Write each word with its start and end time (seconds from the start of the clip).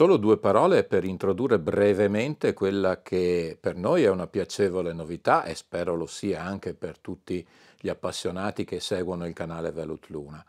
solo 0.00 0.16
due 0.16 0.38
parole 0.38 0.84
per 0.84 1.04
introdurre 1.04 1.58
brevemente 1.58 2.54
quella 2.54 3.02
che 3.02 3.58
per 3.60 3.76
noi 3.76 4.04
è 4.04 4.08
una 4.08 4.26
piacevole 4.26 4.94
novità 4.94 5.44
e 5.44 5.54
spero 5.54 5.94
lo 5.94 6.06
sia 6.06 6.42
anche 6.42 6.72
per 6.72 6.98
tutti 6.98 7.46
gli 7.78 7.90
appassionati 7.90 8.64
che 8.64 8.80
seguono 8.80 9.26
il 9.26 9.34
canale 9.34 9.72
Velut 9.72 10.06
Luna, 10.06 10.42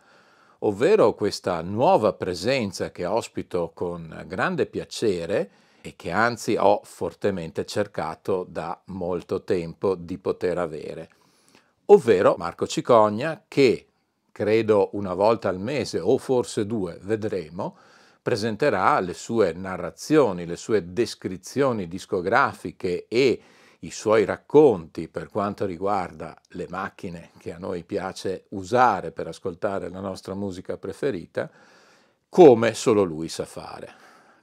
ovvero 0.59 1.15
questa 1.15 1.59
nuova 1.59 2.13
presenza 2.13 2.91
che 2.91 3.05
ospito 3.05 3.71
con 3.73 4.23
grande 4.25 4.67
piacere 4.67 5.49
e 5.81 5.95
che 5.97 6.11
anzi 6.11 6.55
ho 6.57 6.79
fortemente 6.85 7.65
cercato 7.65 8.45
da 8.47 8.79
molto 8.85 9.43
tempo 9.43 9.95
di 9.95 10.17
poter 10.17 10.59
avere, 10.59 11.09
ovvero 11.87 12.35
Marco 12.37 12.65
Cicogna 12.65 13.43
che 13.49 13.87
credo 14.31 14.91
una 14.93 15.13
volta 15.13 15.49
al 15.49 15.59
mese 15.59 15.99
o 15.99 16.17
forse 16.17 16.65
due, 16.65 16.97
vedremo, 17.01 17.75
presenterà 18.21 18.99
le 18.99 19.13
sue 19.13 19.53
narrazioni, 19.53 20.45
le 20.45 20.55
sue 20.55 20.93
descrizioni 20.93 21.87
discografiche 21.87 23.07
e 23.07 23.41
i 23.79 23.89
suoi 23.89 24.25
racconti 24.25 25.07
per 25.07 25.29
quanto 25.29 25.65
riguarda 25.65 26.39
le 26.49 26.67
macchine 26.69 27.31
che 27.39 27.51
a 27.51 27.57
noi 27.57 27.83
piace 27.83 28.45
usare 28.49 29.11
per 29.11 29.27
ascoltare 29.27 29.89
la 29.89 29.99
nostra 29.99 30.35
musica 30.35 30.77
preferita, 30.77 31.49
come 32.29 32.75
solo 32.75 33.01
lui 33.03 33.27
sa 33.27 33.45
fare. 33.45 33.91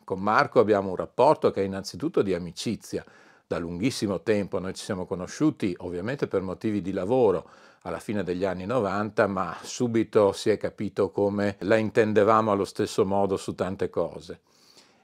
Con 0.03 0.21
Marco 0.21 0.59
abbiamo 0.59 0.91
un 0.91 0.97
rapporto 0.97 1.53
che 1.53 1.61
è 1.61 1.65
innanzitutto 1.65 2.23
di 2.23 2.35
amicizia, 2.35 3.05
da 3.49 3.59
lunghissimo 3.59 4.21
tempo 4.21 4.59
noi 4.59 4.75
ci 4.75 4.85
siamo 4.85 5.07
conosciuti 5.07 5.75
ovviamente 5.79 6.27
per 6.27 6.43
motivi 6.43 6.83
di 6.83 6.93
lavoro, 6.93 7.49
alla 7.83 7.99
fine 7.99 8.23
degli 8.23 8.45
anni 8.45 8.67
90, 8.67 9.27
ma 9.27 9.57
subito 9.63 10.33
si 10.33 10.51
è 10.51 10.59
capito 10.59 11.11
come 11.11 11.57
la 11.61 11.77
intendevamo 11.77 12.51
allo 12.53 12.67
stesso 12.67 13.07
modo 13.07 13.39
su 13.39 13.55
tante 13.55 13.89
cose. 13.89 14.41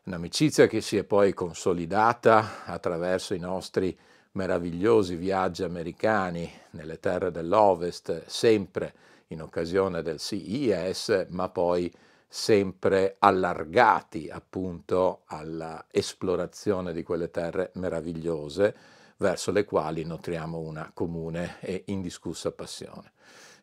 Un'amicizia 0.04 0.66
che 0.66 0.82
si 0.82 0.98
è 0.98 1.04
poi 1.04 1.32
consolidata 1.32 2.66
attraverso 2.66 3.32
i 3.32 3.38
nostri 3.38 3.96
meravigliosi 4.32 5.14
viaggi 5.14 5.62
americani 5.62 6.50
nelle 6.72 7.00
terre 7.00 7.30
dell'Ovest, 7.30 8.26
sempre 8.26 8.92
in 9.28 9.40
occasione 9.40 10.02
del 10.02 10.18
CES, 10.18 11.28
ma 11.30 11.48
poi 11.48 11.90
sempre 12.28 13.16
allargati 13.18 14.28
appunto 14.28 15.22
all'esplorazione 15.26 16.92
di 16.92 17.02
quelle 17.02 17.30
terre 17.30 17.70
meravigliose 17.74 18.74
verso 19.18 19.52
le 19.52 19.64
quali 19.64 20.04
nutriamo 20.04 20.58
una 20.58 20.90
comune 20.92 21.60
e 21.60 21.84
indiscussa 21.86 22.50
passione. 22.52 23.12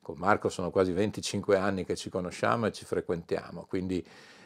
Con 0.01 0.17
Marco 0.17 0.49
sono 0.49 0.71
quasi 0.71 0.91
25 0.91 1.57
anni 1.57 1.85
che 1.85 1.95
ci 1.95 2.09
conosciamo 2.09 2.65
e 2.65 2.71
ci 2.71 2.85
frequentiamo, 2.85 3.65
quindi 3.67 4.03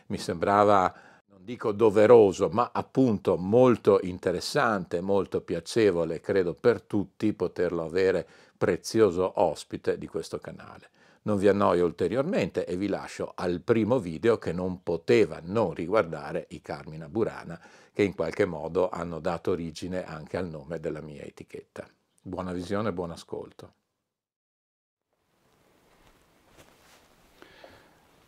mi 0.08 0.18
sembrava, 0.18 0.94
non 1.28 1.46
dico 1.46 1.72
doveroso, 1.72 2.50
ma 2.50 2.72
appunto 2.74 3.38
molto 3.38 4.00
interessante, 4.02 5.00
molto 5.00 5.42
piacevole, 5.42 6.20
credo 6.20 6.54
per 6.54 6.82
tutti, 6.82 7.32
poterlo 7.34 7.86
avere 7.86 8.28
prezioso 8.58 9.32
ospite 9.42 9.98
di 9.98 10.08
questo 10.08 10.40
canale. 10.40 10.90
Non 11.26 11.38
vi 11.38 11.48
annoio 11.48 11.86
ulteriormente 11.86 12.68
e 12.68 12.78
vi 12.78 12.88
lascio 12.88 13.32
al 13.36 13.60
primo 13.62 13.98
video 13.98 14.38
che 14.38 14.54
non 14.54 14.84
poteva 14.84 15.40
non 15.42 15.74
riguardare 15.74 16.46
i 16.50 16.62
Carmina 16.62 17.10
Burana 17.10 17.60
che 17.92 18.04
in 18.04 18.14
qualche 18.14 18.46
modo 18.46 18.90
hanno 18.90 19.20
dato 19.20 19.50
origine 19.50 20.06
anche 20.06 20.38
al 20.38 20.48
nome 20.48 20.80
della 20.80 21.02
mia 21.02 21.24
etichetta. 21.24 21.88
Buona 22.22 22.54
visione 22.54 22.90
e 22.90 22.94
buon 22.94 23.10
ascolto. 23.10 23.74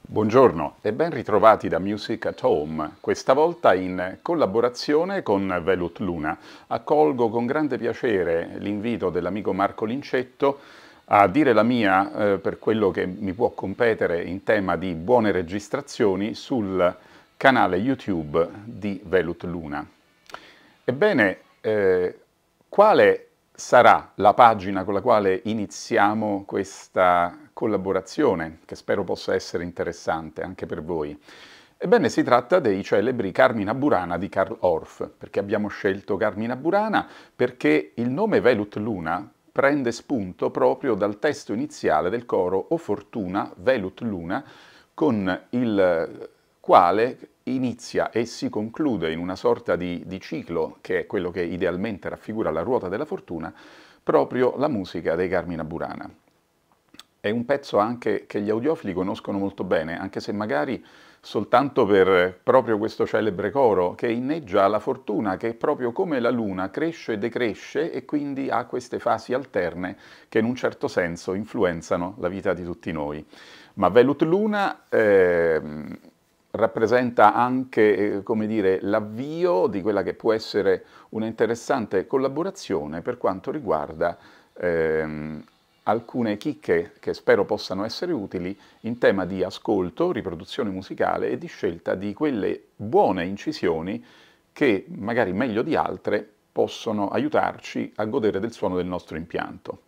Buongiorno 0.01 0.77
e 0.81 0.91
ben 0.91 1.11
ritrovati 1.11 1.67
da 1.67 1.77
Music 1.77 2.25
at 2.25 2.41
Home, 2.41 2.95
questa 2.99 3.33
volta 3.33 3.75
in 3.75 4.17
collaborazione 4.23 5.21
con 5.21 5.61
Velut 5.63 5.99
Luna. 5.99 6.35
Accolgo 6.65 7.29
con 7.29 7.45
grande 7.45 7.77
piacere 7.77 8.55
l'invito 8.57 9.11
dell'amico 9.11 9.53
Marco 9.53 9.85
Lincetto 9.85 10.85
a 11.09 11.27
dire 11.27 11.53
la 11.53 11.63
mia 11.63 12.33
eh, 12.33 12.37
per 12.37 12.59
quello 12.59 12.91
che 12.91 13.05
mi 13.05 13.33
può 13.33 13.51
competere 13.51 14.23
in 14.23 14.43
tema 14.43 14.75
di 14.75 14.93
buone 14.93 15.31
registrazioni 15.31 16.33
sul 16.33 16.95
canale 17.37 17.77
YouTube 17.77 18.49
di 18.65 19.01
Velut 19.05 19.43
Luna. 19.43 19.87
Ebbene, 20.83 21.37
eh, 21.61 22.19
quale 22.67 23.27
sarà 23.53 24.11
la 24.15 24.33
pagina 24.33 24.83
con 24.83 24.93
la 24.93 25.01
quale 25.01 25.41
iniziamo 25.45 26.43
questa 26.45 27.37
collaborazione, 27.53 28.59
che 28.65 28.75
spero 28.75 29.03
possa 29.03 29.33
essere 29.33 29.63
interessante 29.63 30.41
anche 30.41 30.65
per 30.65 30.83
voi? 30.83 31.17
Ebbene, 31.77 32.09
si 32.09 32.23
tratta 32.23 32.59
dei 32.59 32.83
celebri 32.83 33.31
Carmina 33.31 33.73
Burana 33.73 34.17
di 34.17 34.27
Karl 34.29 34.57
Orff. 34.61 35.07
Perché 35.17 35.39
abbiamo 35.39 35.67
scelto 35.67 36.17
Carmina 36.17 36.55
Burana? 36.55 37.07
Perché 37.35 37.91
il 37.95 38.09
nome 38.09 38.41
Velut 38.41 38.75
Luna 38.77 39.31
prende 39.57 39.91
spunto 39.91 40.51
proprio 40.51 40.93
dal 40.93 41.17
testo 41.17 41.51
iniziale 41.51 42.11
del 42.11 42.27
coro 42.27 42.63
O 42.69 42.77
Fortuna 42.77 43.51
Velut 43.55 44.01
Luna 44.01 44.45
con 44.93 45.45
il 45.49 46.29
quale 46.59 47.29
inizia 47.45 48.11
e 48.11 48.25
si 48.25 48.51
conclude 48.51 49.11
in 49.11 49.17
una 49.17 49.35
sorta 49.35 49.75
di, 49.75 50.03
di, 50.05 50.19
ciclo, 50.19 50.77
che 50.79 50.99
è 50.99 51.05
quello 51.07 51.31
che 51.31 51.41
idealmente 51.41 52.07
raffigura 52.07 52.51
la 52.51 52.61
ruota 52.61 52.87
della 52.87 53.05
fortuna, 53.05 53.51
proprio 54.03 54.53
la 54.57 54.67
musica 54.67 55.15
dei 55.15 55.27
Carmina 55.27 55.63
Burana. 55.63 56.07
È 57.19 57.31
un 57.31 57.43
pezzo 57.43 57.79
anche 57.79 58.27
che 58.27 58.41
gli 58.41 58.51
audiofili 58.51 58.93
conoscono 58.93 59.39
molto 59.39 59.63
bene, 59.63 59.99
anche 59.99 60.19
se 60.19 60.31
magari 60.33 60.85
soltanto 61.27 61.85
per 61.85 62.39
proprio 62.41 62.77
questo 62.77 63.05
celebre 63.05 63.51
coro 63.51 63.95
che 63.95 64.07
inneggia 64.07 64.65
la 64.67 64.79
fortuna 64.79 65.35
che 65.35 65.55
proprio 65.55 65.91
come 65.91 66.21
la 66.21 66.29
luna 66.29 66.71
cresce 66.71 67.13
e 67.13 67.17
decresce 67.17 67.91
e 67.91 68.05
quindi 68.05 68.49
ha 68.49 68.63
queste 68.63 68.97
fasi 68.97 69.33
alterne 69.33 69.97
che 70.29 70.39
in 70.39 70.45
un 70.45 70.55
certo 70.55 70.87
senso 70.87 71.33
influenzano 71.33 72.15
la 72.19 72.29
vita 72.29 72.53
di 72.53 72.63
tutti 72.63 72.93
noi. 72.93 73.25
Ma 73.73 73.89
Velut 73.89 74.21
Luna 74.21 74.83
eh, 74.87 75.61
rappresenta 76.51 77.33
anche 77.33 78.21
eh, 78.23 78.79
l'avvio 78.83 79.67
di 79.67 79.81
quella 79.81 80.03
che 80.03 80.13
può 80.13 80.31
essere 80.31 80.85
una 81.09 81.25
interessante 81.25 82.07
collaborazione 82.07 83.01
per 83.01 83.17
quanto 83.17 83.51
riguarda 83.51 84.17
ehm, 84.53 85.43
alcune 85.87 86.37
chicche 86.37 86.93
che 86.99 87.13
spero 87.13 87.45
possano 87.45 87.85
essere 87.85 88.11
utili 88.11 88.57
in 88.81 88.97
tema 88.97 89.25
di 89.25 89.43
ascolto, 89.43 90.11
riproduzione 90.11 90.69
musicale 90.69 91.29
e 91.29 91.37
di 91.37 91.47
scelta 91.47 91.95
di 91.95 92.13
quelle 92.13 92.61
buone 92.75 93.25
incisioni 93.25 94.03
che 94.51 94.85
magari 94.89 95.31
meglio 95.33 95.61
di 95.61 95.75
altre 95.75 96.27
possono 96.51 97.09
aiutarci 97.09 97.93
a 97.95 98.05
godere 98.05 98.39
del 98.39 98.51
suono 98.51 98.75
del 98.75 98.85
nostro 98.85 99.15
impianto. 99.15 99.83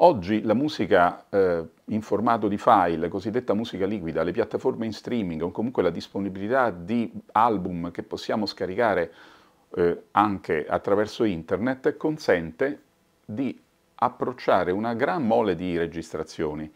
Oggi 0.00 0.42
la 0.42 0.54
musica 0.54 1.26
eh, 1.28 1.64
in 1.86 2.02
formato 2.02 2.48
di 2.48 2.58
file, 2.58 3.08
cosiddetta 3.08 3.54
musica 3.54 3.86
liquida, 3.86 4.22
le 4.22 4.32
piattaforme 4.32 4.86
in 4.86 4.92
streaming 4.92 5.42
o 5.42 5.50
comunque 5.50 5.82
la 5.82 5.90
disponibilità 5.90 6.70
di 6.70 7.10
album 7.32 7.90
che 7.90 8.02
possiamo 8.02 8.46
scaricare 8.46 9.12
eh, 9.74 10.02
anche 10.12 10.66
attraverso 10.66 11.24
internet 11.24 11.96
consente 11.96 12.82
di 13.24 13.58
approcciare 13.96 14.72
una 14.72 14.94
gran 14.94 15.26
mole 15.26 15.54
di 15.54 15.76
registrazioni. 15.76 16.70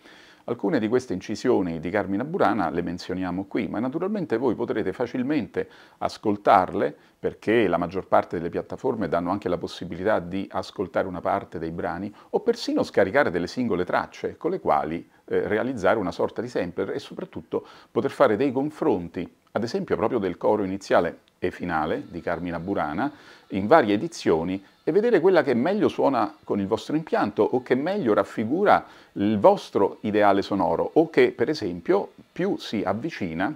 Alcune 0.44 0.80
di 0.80 0.88
queste 0.88 1.12
incisioni 1.12 1.78
di 1.78 1.90
Carmina 1.90 2.24
Burana 2.24 2.70
le 2.70 2.82
menzioniamo 2.82 3.44
qui, 3.44 3.68
ma 3.68 3.78
naturalmente 3.78 4.36
voi 4.36 4.54
potrete 4.54 4.92
facilmente 4.92 5.68
ascoltarle 5.98 6.96
perché 7.20 7.68
la 7.68 7.76
maggior 7.76 8.08
parte 8.08 8.38
delle 8.38 8.48
piattaforme 8.48 9.06
danno 9.06 9.30
anche 9.30 9.48
la 9.48 9.58
possibilità 9.58 10.18
di 10.18 10.48
ascoltare 10.50 11.06
una 11.06 11.20
parte 11.20 11.58
dei 11.58 11.70
brani 11.70 12.12
o 12.30 12.40
persino 12.40 12.82
scaricare 12.82 13.30
delle 13.30 13.46
singole 13.46 13.84
tracce 13.84 14.36
con 14.38 14.50
le 14.50 14.58
quali 14.58 15.08
eh, 15.26 15.46
realizzare 15.46 15.98
una 15.98 16.10
sorta 16.10 16.40
di 16.40 16.48
sampler 16.48 16.90
e 16.90 16.98
soprattutto 16.98 17.64
poter 17.90 18.10
fare 18.10 18.36
dei 18.36 18.50
confronti, 18.50 19.30
ad 19.52 19.62
esempio 19.62 19.94
proprio 19.94 20.18
del 20.18 20.36
coro 20.36 20.64
iniziale 20.64 21.20
e 21.42 21.50
finale 21.50 22.04
di 22.06 22.20
Carmina 22.20 22.60
Burana 22.60 23.10
in 23.48 23.66
varie 23.66 23.94
edizioni 23.94 24.62
e 24.84 24.92
vedere 24.92 25.20
quella 25.20 25.42
che 25.42 25.54
meglio 25.54 25.88
suona 25.88 26.36
con 26.44 26.60
il 26.60 26.66
vostro 26.66 26.96
impianto 26.96 27.42
o 27.42 27.62
che 27.62 27.74
meglio 27.74 28.12
raffigura 28.12 28.84
il 29.12 29.38
vostro 29.38 29.98
ideale 30.02 30.42
sonoro 30.42 30.90
o 30.94 31.08
che 31.08 31.32
per 31.32 31.48
esempio 31.48 32.12
più 32.30 32.58
si 32.58 32.82
avvicina 32.84 33.52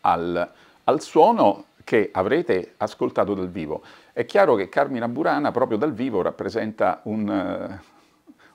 al, 0.00 0.50
al 0.82 1.00
suono 1.00 1.66
che 1.84 2.10
avrete 2.12 2.74
ascoltato 2.78 3.34
dal 3.34 3.48
vivo. 3.48 3.82
È 4.12 4.24
chiaro 4.24 4.56
che 4.56 4.68
Carmina 4.68 5.06
Burana 5.06 5.52
proprio 5.52 5.78
dal 5.78 5.92
vivo 5.92 6.20
rappresenta 6.20 7.00
un, 7.04 7.78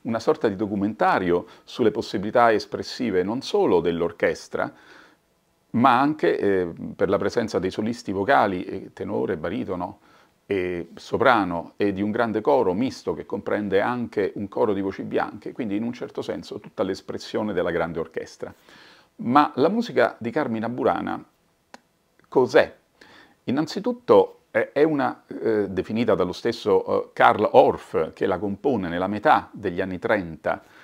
una 0.01 0.19
sorta 0.19 0.50
di 0.50 0.57
documentario 0.57 1.45
sulle 1.63 1.91
possibilità 1.91 2.51
espressive 2.51 3.23
non 3.23 3.41
solo 3.41 3.80
dell'orchestra, 3.80 4.71
ma 5.77 6.00
anche 6.00 6.38
eh, 6.38 6.74
per 6.95 7.09
la 7.09 7.18
presenza 7.18 7.59
dei 7.59 7.71
solisti 7.71 8.12
vocali, 8.12 8.91
tenore, 8.94 9.38
baritono, 9.38 10.00
e 10.50 10.91
soprano 10.95 11.74
e 11.75 11.91
di 11.91 12.01
un 12.01 12.09
grande 12.09 12.39
coro 12.39 12.74
misto 12.74 13.13
che 13.13 13.25
comprende 13.25 13.81
anche 13.81 14.31
un 14.35 14.47
coro 14.47 14.74
di 14.74 14.79
voci 14.79 15.03
bianche, 15.03 15.51
quindi 15.51 15.75
in 15.75 15.83
un 15.83 15.91
certo 15.91 16.21
senso 16.21 16.62
tutta 16.62 16.83
l'espressione 16.83 17.51
della 17.51 17.69
grande 17.69 18.00
orchestra. 18.00 18.53
Ma 19.18 19.51
la 19.56 19.68
musica 19.68 20.15
di 20.19 20.31
Carmina 20.31 20.69
Burana 20.69 21.21
cos'è? 22.30 22.73
Innanzitutto 23.44 24.33
è 24.50 24.83
una, 24.83 25.23
eh, 25.27 25.68
definita 25.69 26.15
dallo 26.15 26.31
stesso 26.31 27.07
eh, 27.07 27.09
Karl 27.12 27.47
Orff, 27.51 28.13
che 28.13 28.25
la 28.25 28.39
compone 28.39 28.88
nella 28.88 29.07
metà 29.07 29.50
degli 29.51 29.81
anni 29.81 30.00
30 30.00 30.63
eh, 30.63 30.76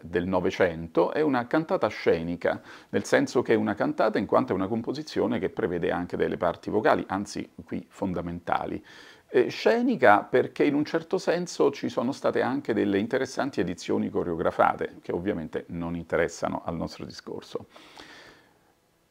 del 0.00 0.26
Novecento, 0.26 1.12
è 1.12 1.20
una 1.20 1.46
cantata 1.46 1.86
scenica, 1.86 2.60
nel 2.90 3.04
senso 3.04 3.42
che 3.42 3.52
è 3.52 3.56
una 3.56 3.74
cantata 3.74 4.18
in 4.18 4.26
quanto 4.26 4.52
è 4.52 4.56
una 4.56 4.66
composizione 4.66 5.38
che 5.38 5.50
prevede 5.50 5.92
anche 5.92 6.16
delle 6.16 6.36
parti 6.36 6.68
vocali, 6.68 7.04
anzi 7.06 7.48
qui 7.64 7.86
fondamentali. 7.88 8.84
Eh, 9.30 9.48
scenica 9.48 10.22
perché 10.22 10.64
in 10.64 10.74
un 10.74 10.84
certo 10.84 11.18
senso 11.18 11.70
ci 11.70 11.88
sono 11.88 12.12
state 12.12 12.40
anche 12.40 12.72
delle 12.72 12.98
interessanti 12.98 13.60
edizioni 13.60 14.08
coreografate, 14.08 14.96
che 15.02 15.12
ovviamente 15.12 15.66
non 15.68 15.94
interessano 15.94 16.62
al 16.64 16.74
nostro 16.74 17.04
discorso. 17.04 17.66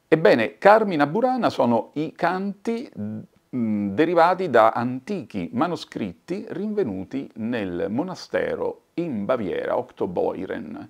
Ebbene, 0.07 0.57
Carmina 0.57 1.05
Burana 1.05 1.49
sono 1.49 1.91
i 1.93 2.13
canti 2.13 2.89
mh, 2.93 3.93
derivati 3.93 4.49
da 4.49 4.71
antichi 4.71 5.49
manoscritti 5.53 6.45
rinvenuti 6.49 7.29
nel 7.35 7.87
monastero 7.89 8.86
in 8.97 9.25
Baviera, 9.25 9.77
Octoboiren. 9.77 10.89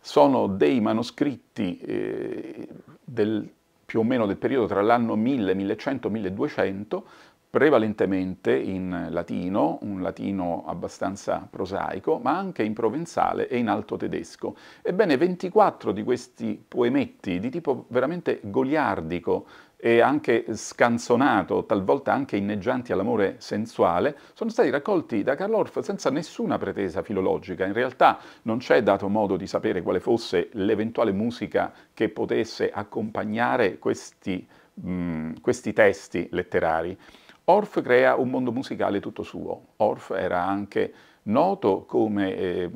Sono 0.00 0.46
dei 0.46 0.80
manoscritti 0.80 1.78
eh, 1.80 2.68
del, 3.04 3.48
più 3.84 4.00
o 4.00 4.04
meno 4.04 4.26
del 4.26 4.36
periodo 4.36 4.66
tra 4.66 4.82
l'anno 4.82 5.16
1000, 5.16 5.54
1100, 5.54 6.10
1200, 6.10 7.04
prevalentemente 7.50 8.54
in 8.54 9.06
latino, 9.10 9.78
un 9.82 10.02
latino 10.02 10.64
abbastanza 10.66 11.46
prosaico, 11.48 12.18
ma 12.18 12.36
anche 12.36 12.62
in 12.62 12.74
provenzale 12.74 13.48
e 13.48 13.56
in 13.56 13.68
alto 13.68 13.96
tedesco. 13.96 14.56
Ebbene, 14.82 15.16
24 15.16 15.92
di 15.92 16.02
questi 16.02 16.62
poemetti 16.66 17.38
di 17.40 17.48
tipo 17.48 17.86
veramente 17.88 18.40
goliardico 18.42 19.46
e 19.86 20.00
anche 20.00 20.46
scanzonato, 20.48 21.64
talvolta 21.64 22.12
anche 22.12 22.36
inneggianti 22.36 22.90
all'amore 22.90 23.36
sensuale, 23.38 24.18
sono 24.32 24.50
stati 24.50 24.68
raccolti 24.68 25.22
da 25.22 25.36
Karl 25.36 25.54
Orff 25.54 25.78
senza 25.78 26.10
nessuna 26.10 26.58
pretesa 26.58 27.02
filologica. 27.02 27.64
In 27.64 27.72
realtà 27.72 28.18
non 28.42 28.58
c'è 28.58 28.82
dato 28.82 29.08
modo 29.08 29.36
di 29.36 29.46
sapere 29.46 29.82
quale 29.82 30.00
fosse 30.00 30.48
l'eventuale 30.54 31.12
musica 31.12 31.72
che 31.94 32.08
potesse 32.08 32.68
accompagnare 32.68 33.78
questi, 33.78 34.44
mh, 34.74 35.34
questi 35.40 35.72
testi 35.72 36.26
letterari. 36.32 36.98
Orff 37.44 37.80
crea 37.80 38.16
un 38.16 38.28
mondo 38.28 38.50
musicale 38.50 38.98
tutto 38.98 39.22
suo. 39.22 39.66
Orff 39.76 40.10
era 40.10 40.42
anche 40.42 40.92
noto 41.22 41.84
come 41.84 42.34
eh, 42.34 42.70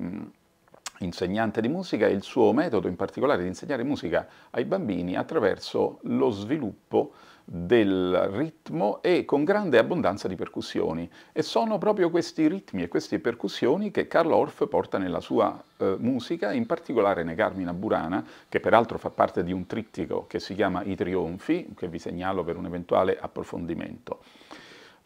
insegnante 1.00 1.60
di 1.60 1.68
musica 1.68 2.06
e 2.06 2.12
il 2.12 2.22
suo 2.22 2.52
metodo 2.52 2.88
in 2.88 2.96
particolare 2.96 3.42
di 3.42 3.48
insegnare 3.48 3.82
musica 3.82 4.26
ai 4.50 4.64
bambini 4.64 5.16
attraverso 5.16 5.98
lo 6.02 6.30
sviluppo 6.30 7.12
del 7.52 8.28
ritmo 8.32 9.02
e 9.02 9.24
con 9.24 9.42
grande 9.42 9.78
abbondanza 9.78 10.28
di 10.28 10.36
percussioni. 10.36 11.10
E 11.32 11.42
sono 11.42 11.78
proprio 11.78 12.08
questi 12.08 12.46
ritmi 12.46 12.82
e 12.82 12.88
queste 12.88 13.18
percussioni 13.18 13.90
che 13.90 14.06
Karl 14.06 14.30
Orff 14.30 14.68
porta 14.68 14.98
nella 14.98 15.20
sua 15.20 15.60
eh, 15.78 15.96
musica, 15.98 16.52
in 16.52 16.66
particolare 16.66 17.24
nei 17.24 17.34
Carmina 17.34 17.72
Burana, 17.72 18.24
che 18.48 18.60
peraltro 18.60 18.98
fa 18.98 19.10
parte 19.10 19.42
di 19.42 19.52
un 19.52 19.66
trittico 19.66 20.26
che 20.28 20.38
si 20.38 20.54
chiama 20.54 20.84
I 20.84 20.94
Trionfi, 20.94 21.70
che 21.76 21.88
vi 21.88 21.98
segnalo 21.98 22.44
per 22.44 22.56
un 22.56 22.66
eventuale 22.66 23.18
approfondimento. 23.18 24.20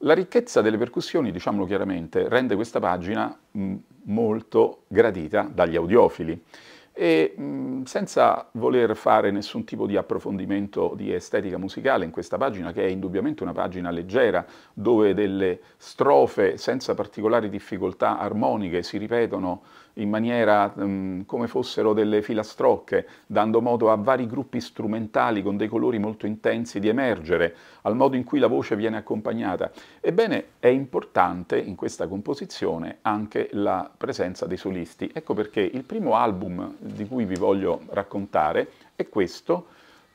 La 0.04 0.12
ricchezza 0.12 0.60
delle 0.60 0.76
percussioni, 0.76 1.32
diciamolo 1.32 1.64
chiaramente, 1.64 2.28
rende 2.28 2.56
questa 2.56 2.78
pagina 2.78 3.34
mh, 3.52 3.74
molto 4.04 4.82
gradita 4.88 5.48
dagli 5.50 5.76
audiofili. 5.76 6.44
E 6.92 7.32
mh, 7.34 7.84
senza 7.84 8.46
voler 8.52 8.94
fare 8.96 9.30
nessun 9.30 9.64
tipo 9.64 9.86
di 9.86 9.96
approfondimento 9.96 10.92
di 10.94 11.10
estetica 11.10 11.56
musicale 11.56 12.04
in 12.04 12.10
questa 12.10 12.36
pagina, 12.36 12.70
che 12.72 12.84
è 12.84 12.88
indubbiamente 12.88 13.42
una 13.42 13.52
pagina 13.52 13.90
leggera, 13.90 14.44
dove 14.74 15.14
delle 15.14 15.60
strofe 15.78 16.58
senza 16.58 16.94
particolari 16.94 17.48
difficoltà 17.48 18.18
armoniche 18.18 18.82
si 18.82 18.98
ripetono 18.98 19.62
in 19.94 20.08
maniera 20.08 20.66
mh, 20.66 21.24
come 21.26 21.46
fossero 21.46 21.92
delle 21.92 22.22
filastrocche, 22.22 23.06
dando 23.26 23.60
modo 23.60 23.90
a 23.90 23.96
vari 23.96 24.26
gruppi 24.26 24.60
strumentali 24.60 25.42
con 25.42 25.56
dei 25.56 25.68
colori 25.68 25.98
molto 25.98 26.26
intensi 26.26 26.80
di 26.80 26.88
emergere, 26.88 27.54
al 27.82 27.96
modo 27.96 28.16
in 28.16 28.24
cui 28.24 28.38
la 28.38 28.46
voce 28.46 28.76
viene 28.76 28.96
accompagnata. 28.96 29.70
Ebbene, 30.00 30.44
è 30.58 30.68
importante 30.68 31.58
in 31.58 31.74
questa 31.74 32.06
composizione 32.08 32.98
anche 33.02 33.48
la 33.52 33.90
presenza 33.96 34.46
dei 34.46 34.56
solisti. 34.56 35.10
Ecco 35.12 35.34
perché 35.34 35.60
il 35.60 35.84
primo 35.84 36.16
album 36.16 36.74
di 36.78 37.06
cui 37.06 37.24
vi 37.24 37.36
voglio 37.36 37.82
raccontare 37.90 38.70
è 38.96 39.08
questo, 39.08 39.66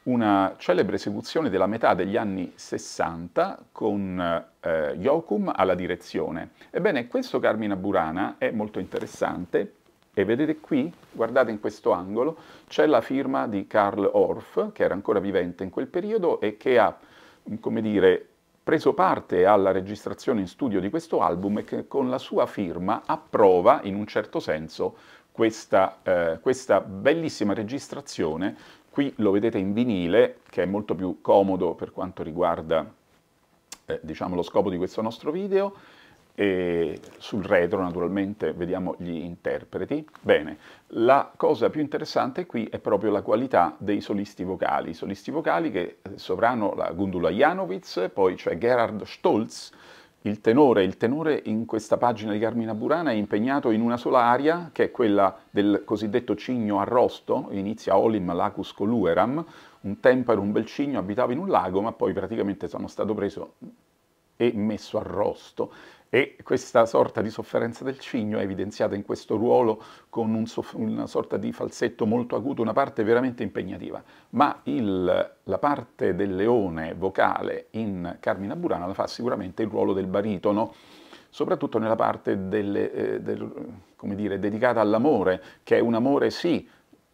una 0.09 0.55
celebre 0.57 0.95
esecuzione 0.95 1.49
della 1.49 1.67
metà 1.67 1.93
degli 1.93 2.17
anni 2.17 2.51
60 2.55 3.65
con 3.71 4.47
eh, 4.59 4.95
Joachim 4.97 5.51
alla 5.55 5.75
direzione. 5.75 6.51
Ebbene, 6.71 7.07
questo 7.07 7.39
Carmina 7.39 7.75
Burana 7.75 8.35
è 8.39 8.49
molto 8.49 8.79
interessante 8.79 9.73
e 10.11 10.25
vedete 10.25 10.59
qui, 10.59 10.91
guardate 11.11 11.51
in 11.51 11.59
questo 11.59 11.91
angolo, 11.91 12.37
c'è 12.67 12.87
la 12.87 13.01
firma 13.01 13.47
di 13.47 13.67
Karl 13.67 14.09
Orff, 14.11 14.71
che 14.71 14.83
era 14.83 14.95
ancora 14.95 15.19
vivente 15.19 15.63
in 15.63 15.69
quel 15.69 15.87
periodo 15.87 16.41
e 16.41 16.57
che 16.57 16.79
ha, 16.79 16.97
come 17.59 17.81
dire, 17.81 18.25
preso 18.63 18.93
parte 18.93 19.45
alla 19.45 19.71
registrazione 19.71 20.41
in 20.41 20.47
studio 20.47 20.79
di 20.79 20.89
questo 20.89 21.21
album 21.21 21.59
e 21.59 21.63
che 21.63 21.87
con 21.87 22.09
la 22.09 22.17
sua 22.17 22.47
firma 22.47 23.03
approva 23.05 23.81
in 23.83 23.95
un 23.95 24.07
certo 24.07 24.39
senso 24.39 24.95
questa, 25.39 25.99
eh, 26.03 26.39
questa 26.41 26.81
bellissima 26.81 27.53
registrazione. 27.53 28.57
Qui 28.89 29.13
lo 29.17 29.31
vedete 29.31 29.57
in 29.57 29.73
vinile, 29.73 30.39
che 30.49 30.63
è 30.63 30.65
molto 30.65 30.95
più 30.95 31.19
comodo 31.21 31.73
per 31.73 31.91
quanto 31.91 32.23
riguarda 32.23 32.91
eh, 33.85 33.99
diciamo, 34.01 34.35
lo 34.35 34.41
scopo 34.41 34.69
di 34.69 34.77
questo 34.77 35.01
nostro 35.01 35.31
video. 35.31 35.75
E 36.35 37.01
sul 37.17 37.43
retro 37.43 37.81
naturalmente 37.81 38.53
vediamo 38.53 38.95
gli 38.97 39.17
interpreti. 39.17 40.07
Bene, 40.21 40.57
la 40.93 41.29
cosa 41.35 41.69
più 41.69 41.81
interessante 41.81 42.45
qui 42.45 42.65
è 42.71 42.79
proprio 42.79 43.11
la 43.11 43.21
qualità 43.21 43.75
dei 43.77 43.99
solisti 43.99 44.45
vocali. 44.45 44.91
I 44.91 44.93
solisti 44.93 45.31
vocali 45.31 45.69
che 45.69 45.97
eh, 46.01 46.11
sovrano 46.15 46.73
la 46.75 46.91
Gundula 46.93 47.29
Janowitz, 47.29 48.09
poi 48.13 48.35
c'è 48.35 48.57
Gerhard 48.57 49.03
Stolz, 49.03 49.71
il 50.23 50.41
tenore, 50.41 50.83
il 50.83 50.97
tenore 50.97 51.41
in 51.45 51.65
questa 51.65 51.97
pagina 51.97 52.33
di 52.33 52.39
Carmina 52.39 52.73
Burana 52.73 53.11
è 53.11 53.13
impegnato 53.13 53.71
in 53.71 53.81
una 53.81 53.95
sola 53.95 54.23
aria, 54.23 54.69
che 54.73 54.85
è 54.85 54.91
quella 54.91 55.37
del 55.49 55.83
cosiddetto 55.85 56.35
cigno 56.35 56.79
arrosto, 56.79 57.47
inizia 57.51 57.95
Olim 57.95 58.33
lacus 58.33 58.73
colueram, 58.73 59.45
un 59.81 59.99
tempo 60.01 60.31
era 60.33 60.41
un 60.41 60.51
bel 60.51 60.65
cigno, 60.65 60.99
abitava 60.99 61.31
in 61.31 61.39
un 61.39 61.47
lago, 61.47 61.81
ma 61.81 61.93
poi 61.93 62.11
praticamente 62.11 62.67
sono 62.67 62.87
stato 62.87 63.13
preso 63.13 63.53
e 64.35 64.51
messo 64.53 64.97
a 64.97 65.03
rosto 65.03 65.71
e 66.09 66.37
questa 66.43 66.87
sorta 66.87 67.21
di 67.21 67.29
sofferenza 67.29 67.83
del 67.83 67.99
cigno 67.99 68.39
è 68.39 68.41
evidenziata 68.41 68.95
in 68.95 69.03
questo 69.03 69.35
ruolo 69.35 69.81
con 70.09 70.33
un 70.33 70.45
una 70.73 71.05
sorta 71.05 71.37
di 71.37 71.51
falsetto 71.51 72.07
molto 72.07 72.35
acuto, 72.35 72.63
una 72.63 72.73
parte 72.73 73.03
veramente 73.03 73.43
impegnativa. 73.43 74.03
Ma 74.31 74.59
il, 74.63 75.33
la 75.43 75.57
parte 75.59 76.15
del 76.15 76.35
leone 76.35 76.95
vocale 76.95 77.67
in 77.71 78.17
Carmina 78.19 78.55
Burana 78.55 78.87
la 78.87 78.93
fa 78.95 79.05
sicuramente 79.05 79.61
il 79.61 79.69
ruolo 79.69 79.93
del 79.93 80.07
baritono, 80.07 80.73
soprattutto 81.29 81.77
nella 81.77 81.95
parte 81.95 82.47
delle, 82.47 82.91
eh, 82.91 83.21
del, 83.21 83.47
dire, 84.15 84.39
dedicata 84.39 84.81
all'amore, 84.81 85.41
che 85.61 85.77
è 85.77 85.79
un 85.79 85.93
amore 85.93 86.31
sì, 86.31 86.67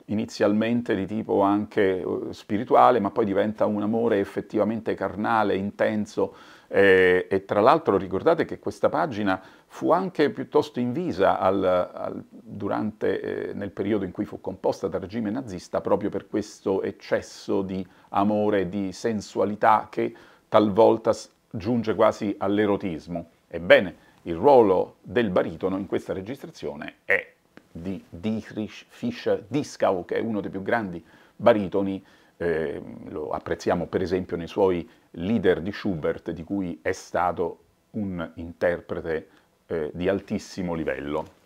inizialmente 0.06 0.96
di 0.96 1.06
tipo 1.06 1.42
anche 1.42 2.00
eh, 2.00 2.20
spirituale, 2.30 3.00
ma 3.00 3.12
poi 3.12 3.26
diventa 3.26 3.66
un 3.66 3.82
amore 3.82 4.20
effettivamente 4.20 4.94
carnale, 4.94 5.56
intenso, 5.56 6.34
eh, 6.68 7.28
e 7.30 7.46
tra 7.46 7.62
l'altro 7.62 7.98
ricordate 7.98 8.46
che 8.46 8.60
questa 8.60 8.90
pagina 8.90 9.42
fu 9.68 9.92
anche 9.92 10.30
piuttosto 10.30 10.80
invisa 10.80 11.40
al, 11.40 11.64
al, 11.64 12.24
durante, 12.30 13.50
eh, 13.50 13.54
nel 13.54 13.72
periodo 13.72 14.06
in 14.06 14.12
cui 14.12 14.26
fu 14.26 14.42
composta 14.42 14.88
dal 14.88 15.02
regime 15.02 15.30
nazista 15.30 15.82
proprio 15.82 16.10
per 16.10 16.28
questo 16.28 16.82
eccesso 16.82 17.62
di 17.62 17.86
amore, 18.10 18.70
di 18.70 18.92
sensualità 18.92 19.88
che 19.90 20.14
talvolta 20.48 21.12
giunge 21.50 21.96
quasi 21.96 22.36
all'erotismo. 22.38 23.30
Ebbene, 23.48 24.04
il 24.24 24.36
ruolo 24.36 24.96
del 25.02 25.30
baritono 25.30 25.78
in 25.78 25.86
questa 25.86 26.14
registrazione 26.14 26.96
è 27.06 27.34
di 27.72 28.04
Dietrich 28.10 28.86
Fischer-Dieskau, 28.88 30.06
che 30.06 30.16
è 30.16 30.20
uno 30.20 30.42
dei 30.42 30.50
più 30.50 30.62
grandi 30.62 31.04
baritoni 31.36 32.04
eh, 32.38 32.82
lo 33.10 33.30
apprezziamo 33.30 33.88
per 33.88 34.02
esempio 34.02 34.38
nei 34.38 34.48
suoi 34.48 34.88
leader 35.12 35.62
di 35.62 35.72
Schubert, 35.72 36.32
di 36.32 36.44
cui 36.44 36.80
è 36.82 36.92
stato 36.92 37.60
un 37.92 38.32
interprete 38.36 39.28
eh, 39.68 39.92
di 39.94 40.08
altissimo 40.10 40.74
livello. 40.74 41.44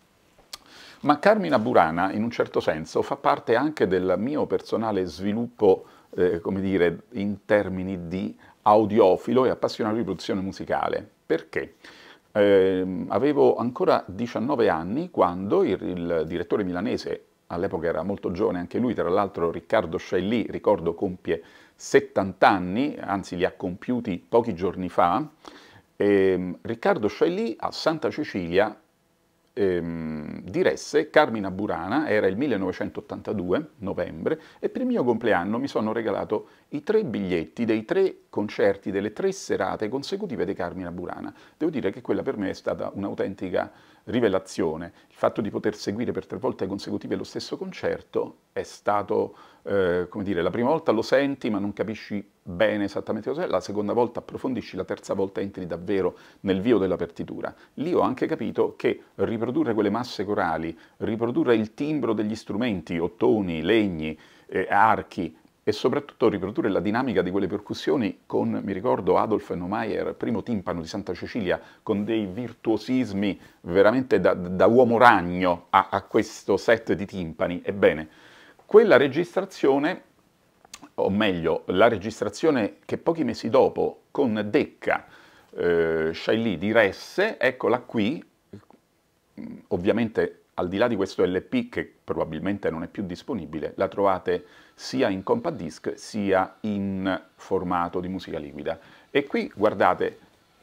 Ma 1.02 1.20
Carmina 1.20 1.60
Burana, 1.60 2.12
in 2.12 2.24
un 2.24 2.32
certo 2.32 2.60
senso, 2.60 3.02
fa 3.02 3.16
parte 3.16 3.56
anche 3.56 3.88
del 3.88 4.16
mio 4.18 4.46
personale 4.48 5.06
sviluppo, 5.06 5.86
eh, 6.16 6.40
come 6.42 6.60
dire, 6.60 7.04
in 7.12 7.46
termini 7.46 8.08
di 8.08 8.38
audiofilo 8.64 9.46
e 9.46 9.50
appassionato 9.50 9.96
di 9.96 10.04
produzione 10.04 10.42
musicale. 10.42 11.08
Perché? 11.26 11.76
Eh, 12.32 13.06
avevo 13.08 13.56
ancora 13.56 14.04
19 14.06 14.68
anni 14.68 15.10
quando 15.10 15.64
il, 15.64 15.82
il 15.82 16.24
direttore 16.28 16.64
milanese 16.64 17.29
all'epoca 17.52 17.88
era 17.88 18.04
molto 18.04 18.32
giovane 18.32 18.60
anche 18.60 18.80
lui, 18.80 18.94
tra 18.94 19.10
l'altro 19.10 19.52
Riccardo 19.52 19.98
Scelli, 19.98 20.46
ricordo, 20.50 20.94
compie 20.94 21.42
70 21.76 22.48
anni, 22.48 22.98
anzi 23.00 23.36
li 23.36 23.46
ha 23.46 23.52
compiuti 23.52 24.24
pochi 24.28 24.54
giorni 24.54 24.90
fa, 24.90 25.28
ehm, 25.96 26.58
Riccardo 26.62 27.08
Scelli 27.08 27.56
a 27.58 27.72
Santa 27.72 28.10
Cecilia 28.10 28.78
ehm, 29.54 30.42
diresse 30.42 31.10
Carmina 31.10 31.52
Burana, 31.52 32.08
era 32.08 32.28
il 32.28 32.38
1982, 32.38 33.72
novembre, 33.78 34.40
e 34.60 34.70
per 34.70 34.82
il 34.82 34.88
mio 34.88 35.04
compleanno 35.04 35.60
mi 35.60 35.68
sono 35.68 35.92
regalato 35.92 36.48
i 36.70 36.84
tre 36.84 37.04
biglietti 37.04 37.66
dei 37.66 37.84
tre 37.84 38.22
concerti 38.30 38.92
delle 38.92 39.12
tre 39.12 39.32
serate 39.32 39.90
consecutive 39.90 40.46
di 40.46 40.54
Carmina 40.54 40.92
Burana. 40.92 41.34
Devo 41.58 41.72
dire 41.72 41.92
che 41.92 42.02
quella 42.02 42.24
per 42.24 42.38
me 42.38 42.50
è 42.50 42.54
stata 42.54 42.92
un'autentica 42.94 43.72
rivelazione. 44.10 44.94
Il 45.08 45.16
fatto 45.16 45.42
di 45.42 45.50
poter 45.50 45.76
seguire 45.76 46.12
per 46.12 46.26
tre 46.26 46.38
volte 46.38 46.68
consecutive 46.68 47.16
lo 47.16 47.24
stesso 47.24 47.58
concerto 47.58 48.38
è 48.52 48.64
stato, 48.64 49.36
eh, 49.64 50.08
come 50.10 50.24
dire, 50.24 50.42
la 50.42 50.50
prima 50.50 50.70
volta 50.70 50.92
lo 50.92 51.02
senti 51.02 51.50
ma 51.50 51.60
non 51.60 51.74
capisci 51.74 52.28
bene 52.42 52.86
esattamente 52.86 53.30
cos'è, 53.30 53.46
la 53.48 53.60
seconda 53.60 53.94
volta 53.94 54.20
approfondisci, 54.20 54.76
la 54.76 54.86
terza 54.86 55.14
volta 55.14 55.40
entri 55.40 55.68
davvero 55.68 56.18
nel 56.42 56.62
vio 56.62 56.78
della 56.78 56.96
partitura. 56.96 57.54
Lì 57.76 57.94
ho 57.94 58.02
anche 58.02 58.26
capito 58.26 58.76
che 58.76 59.04
riprodurre 59.16 59.74
quelle 59.74 59.90
masse 59.90 60.26
corali, 60.26 60.78
riprodurre 60.98 61.56
il 61.56 61.74
timbro 61.74 62.14
degli 62.14 62.36
strumenti, 62.36 62.98
ottoni, 62.98 63.62
legni, 63.62 64.18
eh, 64.48 64.68
archi, 64.70 65.36
e 65.70 65.72
soprattutto 65.72 66.30
riprodurre 66.30 66.68
la 66.70 66.80
dinamica 66.80 67.22
di 67.22 67.30
quelle 67.30 67.46
percussioni 67.46 68.22
con, 68.26 68.60
mi 68.64 68.74
ricordo, 68.74 69.20
Adolf 69.20 69.52
Neumayer, 69.52 70.16
primo 70.16 70.42
timpano 70.42 70.82
di 70.82 70.88
Santa 70.88 71.14
Cecilia, 71.14 71.62
con 71.84 72.04
dei 72.04 72.26
virtuosismi 72.26 73.40
veramente 73.62 74.20
da, 74.20 74.34
da 74.34 74.66
uomo 74.66 74.98
ragno 74.98 75.68
a, 75.70 75.90
a 75.92 76.02
questo 76.02 76.58
set 76.58 76.94
di 76.94 77.06
timpani. 77.06 77.62
Ebbene, 77.64 78.10
quella 78.66 78.98
registrazione 78.98 80.06
o 80.96 81.10
meglio, 81.12 81.62
la 81.68 81.88
registrazione 81.88 82.78
che 82.84 82.98
pochi 82.98 83.24
mesi 83.24 83.50
dopo 83.52 84.06
con 84.10 84.48
Decca, 84.50 85.06
eh, 85.52 86.10
Shaili 86.16 86.58
diresse, 86.58 87.38
eccola 87.40 87.80
qui, 87.82 88.28
ovviamente 89.68 90.46
al 90.56 90.68
di 90.68 90.78
là 90.78 90.88
di 90.88 90.96
questo 90.96 91.24
LP 91.24 91.70
che 91.70 91.92
probabilmente 92.04 92.70
non 92.70 92.84
è 92.84 92.88
più 92.88 93.04
disponibile, 93.04 93.74
la 93.76 93.88
trovate 93.88 94.46
sia 94.80 95.10
in 95.10 95.24
compact 95.24 95.58
disc 95.58 95.92
sia 95.98 96.56
in 96.62 97.22
formato 97.36 98.00
di 98.00 98.08
musica 98.08 98.40
liquida. 98.40 98.80
E 99.12 99.26
qui 99.26 99.52
guardate 99.54 100.20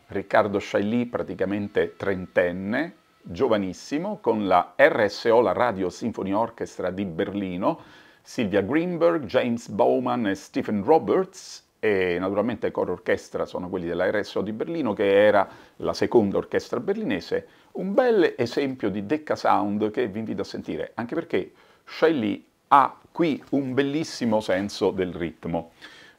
Riccardo 0.06 0.58
Shaili, 0.58 1.04
praticamente 1.04 1.96
trentenne, 1.96 2.94
giovanissimo, 3.20 4.16
con 4.22 4.46
la 4.46 4.72
RSO, 4.74 5.42
la 5.42 5.52
Radio 5.52 5.90
Symphony 5.90 6.32
Orchestra 6.32 6.90
di 6.90 7.04
Berlino, 7.04 7.78
Sylvia 8.22 8.62
Greenberg, 8.62 9.26
James 9.26 9.68
Bowman 9.68 10.28
e 10.28 10.34
Stephen 10.34 10.82
Roberts, 10.82 11.64
e 11.78 12.16
naturalmente 12.18 12.70
coro 12.70 12.92
orchestra 12.92 13.44
sono 13.44 13.68
quelli 13.68 13.86
della 13.86 14.10
RSO 14.10 14.40
di 14.40 14.52
Berlino, 14.52 14.94
che 14.94 15.26
era 15.26 15.46
la 15.76 15.92
seconda 15.92 16.38
orchestra 16.38 16.80
berlinese, 16.80 17.46
un 17.72 17.92
bel 17.92 18.32
esempio 18.38 18.88
di 18.88 19.04
Decca 19.04 19.36
Sound 19.36 19.90
che 19.90 20.08
vi 20.08 20.20
invito 20.20 20.40
a 20.40 20.46
sentire, 20.46 20.92
anche 20.94 21.14
perché 21.14 21.52
Shelley 21.84 22.54
ha 22.68 22.96
qui 23.12 23.42
un 23.50 23.74
bellissimo 23.74 24.40
senso 24.40 24.90
del 24.90 25.12
ritmo. 25.12 25.72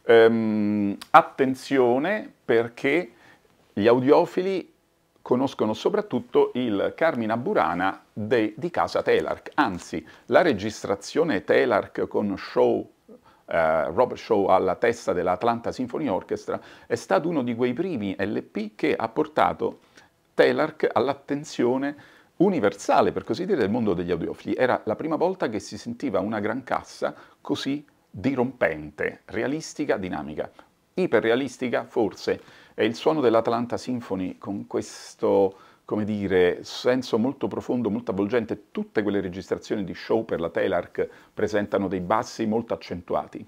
Um, 0.04 0.96
attenzione 1.12 2.32
perché 2.46 3.12
gli 3.74 3.88
audiofili 3.88 4.74
conoscono 5.22 5.74
soprattutto 5.74 6.51
il 6.54 6.94
Carmina 6.96 7.36
Burana 7.36 8.01
de, 8.13 8.54
di 8.56 8.70
casa 8.72 9.04
Telarc, 9.04 9.51
anzi 9.56 10.06
la 10.27 10.42
registrazione 10.42 11.44
Telarc 11.44 12.08
con 12.08 12.36
Shaw 12.38 12.92
Uh, 13.48 13.94
Robert 13.94 14.20
Shaw 14.20 14.48
alla 14.48 14.75
testa 14.75 15.13
dell'Atlanta 15.13 15.72
Symphony 15.72 16.10
Orchestra, 16.10 16.60
è 16.86 16.96
stato 16.96 17.30
uno 17.30 17.44
di 17.44 17.56
quei 17.56 17.72
primi 17.72 18.13
LP 18.20 18.75
che 18.75 18.94
ha 18.94 19.08
portato 19.08 19.80
Telarc 20.34 20.89
all'attenzione 20.92 21.96
universale, 22.38 23.12
per 23.12 23.24
così 23.24 23.46
dire, 23.46 23.60
del 23.60 23.70
mondo 23.70 23.94
degli 23.94 24.12
audiofili. 24.12 24.56
Era 24.56 24.82
la 24.86 24.96
prima 24.96 25.15
volta 25.15 25.50
che 25.50 25.60
si 25.60 25.77
sentiva 25.77 26.20
una 26.20 26.39
gran 26.39 26.63
cassa 26.63 27.15
così 27.41 27.86
dirompente, 28.10 29.22
realistica, 29.25 29.98
dinamica. 29.98 30.51
Iperrealistica, 30.94 31.86
forse, 31.86 32.41
è 32.74 32.84
il 32.84 32.96
suono 32.96 33.22
dell'Atlanta 33.22 33.77
Symphony 33.77 34.38
con 34.38 34.67
questo, 34.67 35.56
come 35.86 36.03
dire, 36.03 36.63
senso 36.63 37.17
molto 37.17 37.48
profondo, 37.48 37.89
molto 37.89 38.12
avvolgente. 38.12 38.72
Tutte 38.72 39.03
quelle 39.03 39.22
registrazioni 39.22 39.84
di 39.84 39.94
show 39.94 40.25
per 40.25 40.39
la 40.39 40.50
Telarc 40.50 41.08
presentano 41.34 41.88
dei 41.88 42.01
bassi 42.01 42.46
molto 42.46 42.74
accentuati. 42.74 43.48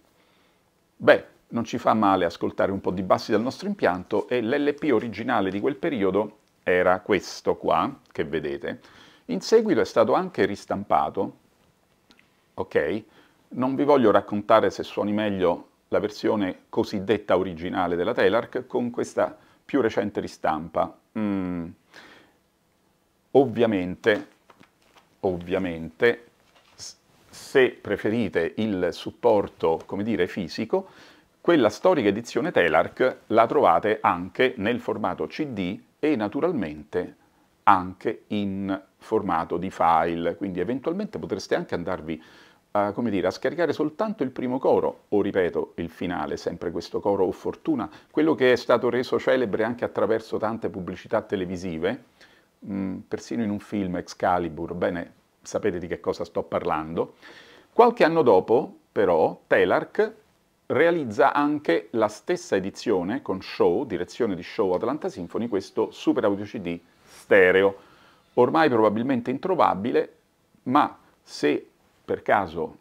Beh, 0.95 1.25
non 1.49 1.63
ci 1.63 1.77
fa 1.77 1.93
male 1.93 2.25
ascoltare 2.25 2.71
un 2.71 2.81
po' 2.81 2.91
di 2.91 3.01
bassi 3.01 3.31
dal 3.31 3.41
nostro 3.41 3.67
impianto 3.67 4.27
e 4.27 4.41
l'LP 4.41 4.91
originale 4.91 5.49
di 5.49 5.59
quel 5.59 5.77
periodo 5.77 6.37
era 6.69 6.99
questo 7.01 7.55
qua, 7.55 7.99
che 8.11 8.23
vedete. 8.23 8.79
In 9.25 9.41
seguito 9.41 9.81
è 9.81 9.85
stato 9.85 10.13
anche 10.13 10.45
ristampato, 10.45 11.37
ok? 12.53 13.03
Non 13.49 13.75
vi 13.75 13.83
voglio 13.83 14.11
raccontare 14.11 14.69
se 14.69 14.83
suoni 14.83 15.11
meglio 15.11 15.67
la 15.89 15.99
versione 15.99 16.63
cosiddetta 16.69 17.37
originale 17.37 17.95
della 17.95 18.13
Telarc 18.13 18.65
con 18.67 18.89
questa 18.91 19.35
più 19.65 19.81
recente 19.81 20.19
ristampa. 20.19 20.97
Mm. 21.17 21.67
Ovviamente, 23.31 24.27
ovviamente, 25.21 26.25
se 27.29 27.69
preferite 27.71 28.53
il 28.57 28.89
supporto, 28.91 29.81
come 29.85 30.03
dire, 30.03 30.27
fisico, 30.27 30.89
quella 31.49 31.69
storica 31.69 32.09
edizione 32.09 32.51
Telarc 32.51 33.21
la 33.25 33.47
trovate 33.47 33.97
anche 34.03 34.53
nel 34.57 34.79
formato 34.79 35.25
CD 35.25 35.79
e 35.97 36.15
naturalmente 36.15 37.15
anche 37.63 38.25
in 38.27 38.79
formato 38.97 39.57
di 39.57 39.71
file, 39.71 40.35
quindi 40.35 40.59
eventualmente 40.59 41.17
potreste 41.17 41.55
anche 41.55 41.73
andarvi 41.73 42.23
a, 42.73 42.93
dire, 42.95 43.25
a, 43.25 43.31
scaricare 43.31 43.73
soltanto 43.73 44.21
il 44.21 44.29
primo 44.29 44.59
coro, 44.59 45.05
o 45.09 45.23
ripeto, 45.23 45.71
il 45.77 45.89
finale, 45.89 46.37
sempre 46.37 46.69
questo 46.69 46.99
coro 46.99 47.25
o 47.25 47.31
fortuna, 47.31 47.89
quello 48.11 48.35
che 48.35 48.51
è 48.51 48.55
stato 48.55 48.91
reso 48.91 49.17
celebre 49.17 49.63
anche 49.63 49.83
attraverso 49.83 50.37
tante 50.37 50.69
pubblicità 50.69 51.23
televisive, 51.23 52.03
mh, 52.59 52.73
mm, 52.79 52.97
persino 53.07 53.41
in 53.41 53.49
un 53.49 53.59
film 53.59 53.95
Excalibur, 53.95 54.75
bene, 54.75 55.13
sapete 55.41 55.79
di 55.79 55.87
che 55.87 55.99
cosa 55.99 56.23
sto 56.23 56.43
parlando. 56.43 57.15
Qualche 57.73 58.03
anno 58.03 58.21
dopo, 58.21 58.71
però, 58.91 59.41
Telarc 59.47 60.13
realizza 60.71 61.33
anche 61.33 61.87
la 61.91 62.07
stessa 62.07 62.55
edizione 62.55 63.23
con 63.23 63.41
Show, 63.41 63.85
direzione 63.85 64.35
di 64.35 64.43
Show 64.43 64.73
Atlanta 64.73 65.09
Symphony, 65.09 65.47
questo 65.47 65.89
Super 65.89 66.25
Audio 66.25 66.45
CD 66.45 66.79
stereo, 67.03 67.75
ormai 68.35 68.69
probabilmente 68.69 69.31
introvabile, 69.31 70.13
ma 70.63 70.95
se 71.23 71.67
per 72.05 72.21
caso 72.21 72.77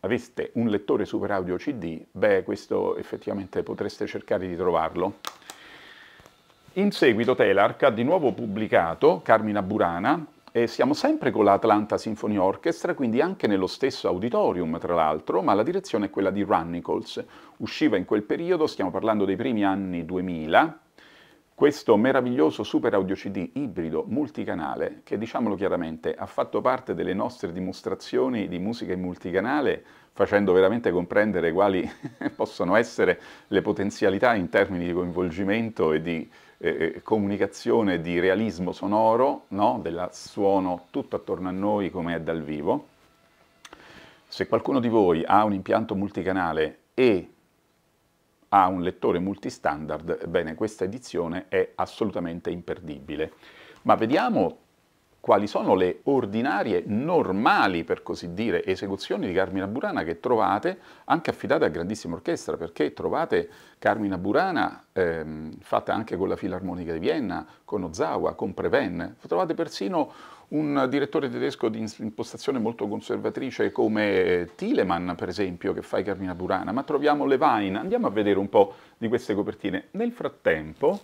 aveste 0.00 0.50
un 0.54 0.68
lettore 0.68 1.06
Super 1.06 1.30
Audio 1.30 1.56
CD, 1.56 2.04
beh, 2.10 2.42
questo 2.42 2.96
effettivamente 2.96 3.62
potreste 3.62 4.06
cercare 4.06 4.46
di 4.46 4.56
trovarlo. 4.56 5.14
In 6.74 6.92
seguito 6.92 7.34
Telarc 7.34 7.82
ha 7.84 7.90
di 7.90 8.04
nuovo 8.04 8.32
pubblicato 8.32 9.22
Carmina 9.24 9.62
Burana, 9.62 10.26
e 10.52 10.66
siamo 10.66 10.94
sempre 10.94 11.30
con 11.30 11.44
l'Atlanta 11.44 11.96
Symphony 11.96 12.36
Orchestra, 12.36 12.94
quindi 12.94 13.20
anche 13.20 13.46
nello 13.46 13.68
stesso 13.68 14.08
auditorium, 14.08 14.78
tra 14.78 14.94
l'altro, 14.94 15.42
ma 15.42 15.54
la 15.54 15.62
direzione 15.62 16.06
è 16.06 16.10
quella 16.10 16.30
di 16.30 16.42
Ron 16.42 16.70
Nichols. 16.70 17.24
Usciva 17.58 17.96
in 17.96 18.04
quel 18.04 18.24
periodo, 18.24 18.66
stiamo 18.66 18.90
parlando 18.90 19.24
dei 19.24 19.36
primi 19.36 19.64
anni 19.64 20.04
2000, 20.04 20.80
questo 21.60 21.94
meraviglioso 21.98 22.62
super 22.62 22.94
audio 22.94 23.14
CD 23.14 23.50
ibrido 23.52 24.06
multicanale, 24.08 25.02
che 25.04 25.18
diciamolo 25.18 25.56
chiaramente 25.56 26.14
ha 26.14 26.24
fatto 26.24 26.62
parte 26.62 26.94
delle 26.94 27.12
nostre 27.12 27.52
dimostrazioni 27.52 28.48
di 28.48 28.58
musica 28.58 28.94
in 28.94 29.02
multicanale, 29.02 29.84
facendo 30.10 30.54
veramente 30.54 30.90
comprendere 30.90 31.52
quali 31.52 31.86
possono 32.34 32.76
essere 32.76 33.20
le 33.48 33.60
potenzialità 33.60 34.34
in 34.34 34.48
termini 34.48 34.86
di 34.86 34.94
coinvolgimento 34.94 35.92
e 35.92 36.00
di 36.00 36.30
eh, 36.56 36.94
eh, 36.94 37.02
comunicazione 37.02 38.00
di 38.00 38.18
realismo 38.18 38.72
sonoro, 38.72 39.44
no? 39.48 39.80
del 39.82 40.08
suono 40.12 40.86
tutto 40.88 41.16
attorno 41.16 41.50
a 41.50 41.52
noi 41.52 41.90
come 41.90 42.14
è 42.14 42.20
dal 42.22 42.42
vivo. 42.42 42.86
Se 44.26 44.48
qualcuno 44.48 44.80
di 44.80 44.88
voi 44.88 45.22
ha 45.26 45.44
un 45.44 45.52
impianto 45.52 45.94
multicanale 45.94 46.78
e 46.94 47.28
ha 48.52 48.66
un 48.68 48.82
lettore 48.82 49.18
multistandard, 49.18 50.26
bene, 50.26 50.54
questa 50.54 50.84
edizione 50.84 51.46
è 51.48 51.72
assolutamente 51.74 52.50
imperdibile. 52.50 53.32
Ma 53.82 53.94
vediamo 53.94 54.58
quali 55.20 55.46
sono 55.46 55.74
le 55.74 56.00
ordinarie, 56.04 56.82
normali 56.86 57.84
per 57.84 58.02
così 58.02 58.32
dire, 58.32 58.64
esecuzioni 58.64 59.26
di 59.26 59.34
Carmina 59.34 59.66
Burana 59.66 60.02
che 60.02 60.18
trovate 60.18 60.78
anche 61.04 61.30
affidate 61.30 61.66
a 61.66 61.68
grandissima 61.68 62.14
orchestra, 62.14 62.56
perché 62.56 62.94
trovate 62.94 63.48
Carmina 63.78 64.16
Burana 64.16 64.86
ehm, 64.92 65.58
fatta 65.60 65.92
anche 65.92 66.16
con 66.16 66.28
la 66.28 66.36
Filarmonica 66.36 66.92
di 66.92 66.98
Vienna, 66.98 67.46
con 67.64 67.84
Ozawa, 67.84 68.34
con 68.34 68.54
Preven, 68.54 69.16
trovate 69.28 69.54
persino 69.54 70.10
un 70.50 70.86
direttore 70.88 71.28
tedesco 71.28 71.68
di 71.68 71.84
impostazione 71.98 72.58
molto 72.58 72.88
conservatrice 72.88 73.72
come 73.72 74.50
Thielemann, 74.54 75.12
per 75.12 75.28
esempio, 75.28 75.72
che 75.72 75.82
fa 75.82 75.98
i 75.98 76.04
Carmina 76.04 76.34
Burana, 76.34 76.72
ma 76.72 76.82
troviamo 76.82 77.26
Levine, 77.26 77.78
andiamo 77.78 78.06
a 78.06 78.10
vedere 78.10 78.38
un 78.38 78.48
po' 78.48 78.74
di 78.96 79.08
queste 79.08 79.34
copertine. 79.34 79.88
Nel 79.92 80.12
frattempo, 80.12 81.00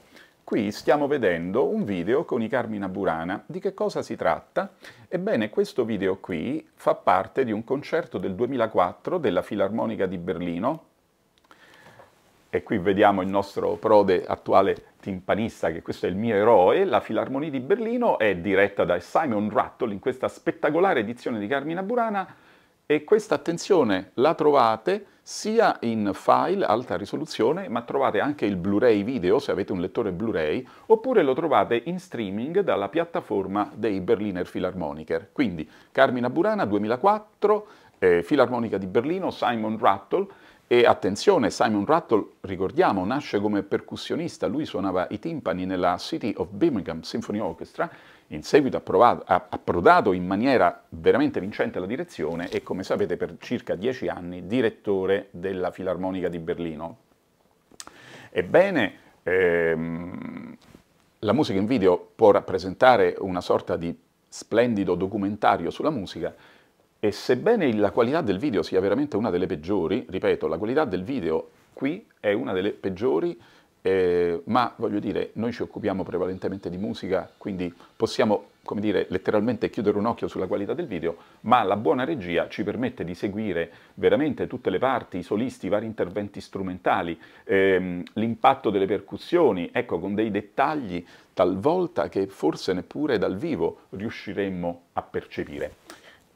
Qui 0.46 0.70
stiamo 0.70 1.08
vedendo 1.08 1.66
un 1.66 1.84
video 1.84 2.24
con 2.24 2.40
i 2.40 2.46
Carmina 2.46 2.88
Burana. 2.88 3.42
Di 3.46 3.58
che 3.58 3.74
cosa 3.74 4.00
si 4.00 4.14
tratta? 4.14 4.74
Ebbene, 5.08 5.50
questo 5.50 5.84
video 5.84 6.18
qui 6.18 6.64
fa 6.72 6.94
parte 6.94 7.44
di 7.44 7.50
un 7.50 7.64
concerto 7.64 8.16
del 8.18 8.36
2004 8.36 9.18
della 9.18 9.42
Filarmonica 9.42 10.06
di 10.06 10.18
Berlino. 10.18 10.84
E 12.48 12.62
qui 12.62 12.78
vediamo 12.78 13.22
il 13.22 13.28
nostro 13.28 13.74
prode 13.74 14.24
attuale 14.24 14.94
timpanista, 15.06 15.70
che 15.70 15.82
questo 15.82 16.06
è 16.06 16.08
il 16.08 16.16
mio 16.16 16.34
eroe. 16.34 16.84
La 16.84 16.98
Filarmonia 16.98 17.48
di 17.48 17.60
Berlino 17.60 18.18
è 18.18 18.34
diretta 18.34 18.84
da 18.84 18.98
Simon 18.98 19.50
Rattle 19.50 19.92
in 19.92 20.00
questa 20.00 20.26
spettacolare 20.26 21.00
edizione 21.00 21.38
di 21.38 21.46
Carmina 21.46 21.84
Burana 21.84 22.26
e 22.84 23.04
questa 23.04 23.36
attenzione 23.36 24.10
la 24.14 24.34
trovate 24.34 25.06
sia 25.22 25.76
in 25.82 26.10
file 26.12 26.64
alta 26.64 26.96
risoluzione, 26.96 27.68
ma 27.68 27.82
trovate 27.82 28.18
anche 28.18 28.46
il 28.46 28.56
Blu-ray 28.56 29.04
video 29.04 29.38
se 29.38 29.52
avete 29.52 29.70
un 29.70 29.80
lettore 29.80 30.10
Blu-ray, 30.10 30.66
oppure 30.86 31.22
lo 31.22 31.34
trovate 31.34 31.82
in 31.84 32.00
streaming 32.00 32.60
dalla 32.60 32.88
piattaforma 32.88 33.70
dei 33.74 34.00
Berliner 34.00 34.48
Philharmoniker. 34.48 35.28
Quindi 35.30 35.68
Carmina 35.92 36.30
Burana 36.30 36.64
2004, 36.64 37.66
eh, 37.98 38.22
Filarmonica 38.24 38.76
di 38.76 38.86
Berlino, 38.86 39.30
Simon 39.30 39.78
Rattle, 39.78 40.26
e 40.68 40.84
attenzione, 40.84 41.50
Simon 41.50 41.86
Rattle, 41.86 42.24
ricordiamo, 42.40 43.04
nasce 43.04 43.38
come 43.38 43.62
percussionista, 43.62 44.48
lui 44.48 44.64
suonava 44.64 45.06
i 45.10 45.20
timpani 45.20 45.64
nella 45.64 45.96
City 45.96 46.34
of 46.36 46.48
Birmingham 46.50 47.02
Symphony 47.02 47.38
Orchestra, 47.38 47.88
in 48.28 48.42
seguito 48.42 48.82
ha 48.98 49.46
approdato 49.48 50.12
in 50.12 50.26
maniera 50.26 50.82
veramente 50.88 51.38
vincente 51.38 51.78
alla 51.78 51.86
direzione 51.86 52.48
e 52.48 52.64
come 52.64 52.82
sapete 52.82 53.16
per 53.16 53.36
circa 53.38 53.76
dieci 53.76 54.08
anni 54.08 54.48
direttore 54.48 55.28
della 55.30 55.70
Filarmonica 55.70 56.28
di 56.28 56.40
Berlino. 56.40 56.96
Ebbene, 58.30 58.94
ehm, 59.22 60.56
la 61.20 61.32
musica 61.32 61.60
in 61.60 61.66
video 61.66 62.10
può 62.12 62.32
rappresentare 62.32 63.14
una 63.20 63.40
sorta 63.40 63.76
di 63.76 63.96
splendido 64.28 64.96
documentario 64.96 65.70
sulla 65.70 65.90
musica 65.90 66.34
e 66.98 67.12
sebbene 67.12 67.72
la 67.74 67.90
qualità 67.90 68.20
del 68.20 68.38
video 68.38 68.62
sia 68.62 68.80
veramente 68.80 69.16
una 69.16 69.30
delle 69.30 69.46
peggiori, 69.46 70.06
ripeto, 70.08 70.46
la 70.46 70.58
qualità 70.58 70.84
del 70.84 71.02
video 71.02 71.50
qui 71.72 72.06
è 72.20 72.32
una 72.32 72.52
delle 72.52 72.70
peggiori 72.70 73.38
eh, 73.86 74.42
ma 74.46 74.72
voglio 74.78 74.98
dire, 74.98 75.30
noi 75.34 75.52
ci 75.52 75.62
occupiamo 75.62 76.02
prevalentemente 76.02 76.68
di 76.68 76.76
musica, 76.76 77.30
quindi 77.38 77.72
possiamo, 77.94 78.46
come 78.64 78.80
dire, 78.80 79.06
letteralmente 79.10 79.70
chiudere 79.70 79.96
un 79.96 80.06
occhio 80.06 80.26
sulla 80.26 80.48
qualità 80.48 80.74
del 80.74 80.88
video, 80.88 81.16
ma 81.42 81.62
la 81.62 81.76
buona 81.76 82.02
regia 82.02 82.48
ci 82.48 82.64
permette 82.64 83.04
di 83.04 83.14
seguire 83.14 83.70
veramente 83.94 84.48
tutte 84.48 84.70
le 84.70 84.80
parti, 84.80 85.18
i 85.18 85.22
solisti, 85.22 85.66
i 85.66 85.68
vari 85.68 85.86
interventi 85.86 86.40
strumentali, 86.40 87.16
ehm, 87.44 88.02
l'impatto 88.14 88.70
delle 88.70 88.86
percussioni, 88.86 89.70
ecco, 89.72 90.00
con 90.00 90.16
dei 90.16 90.32
dettagli 90.32 91.06
talvolta 91.32 92.08
che 92.08 92.26
forse 92.26 92.72
neppure 92.72 93.18
dal 93.18 93.36
vivo 93.36 93.82
riusciremmo 93.90 94.82
a 94.94 95.02
percepire. 95.02 95.74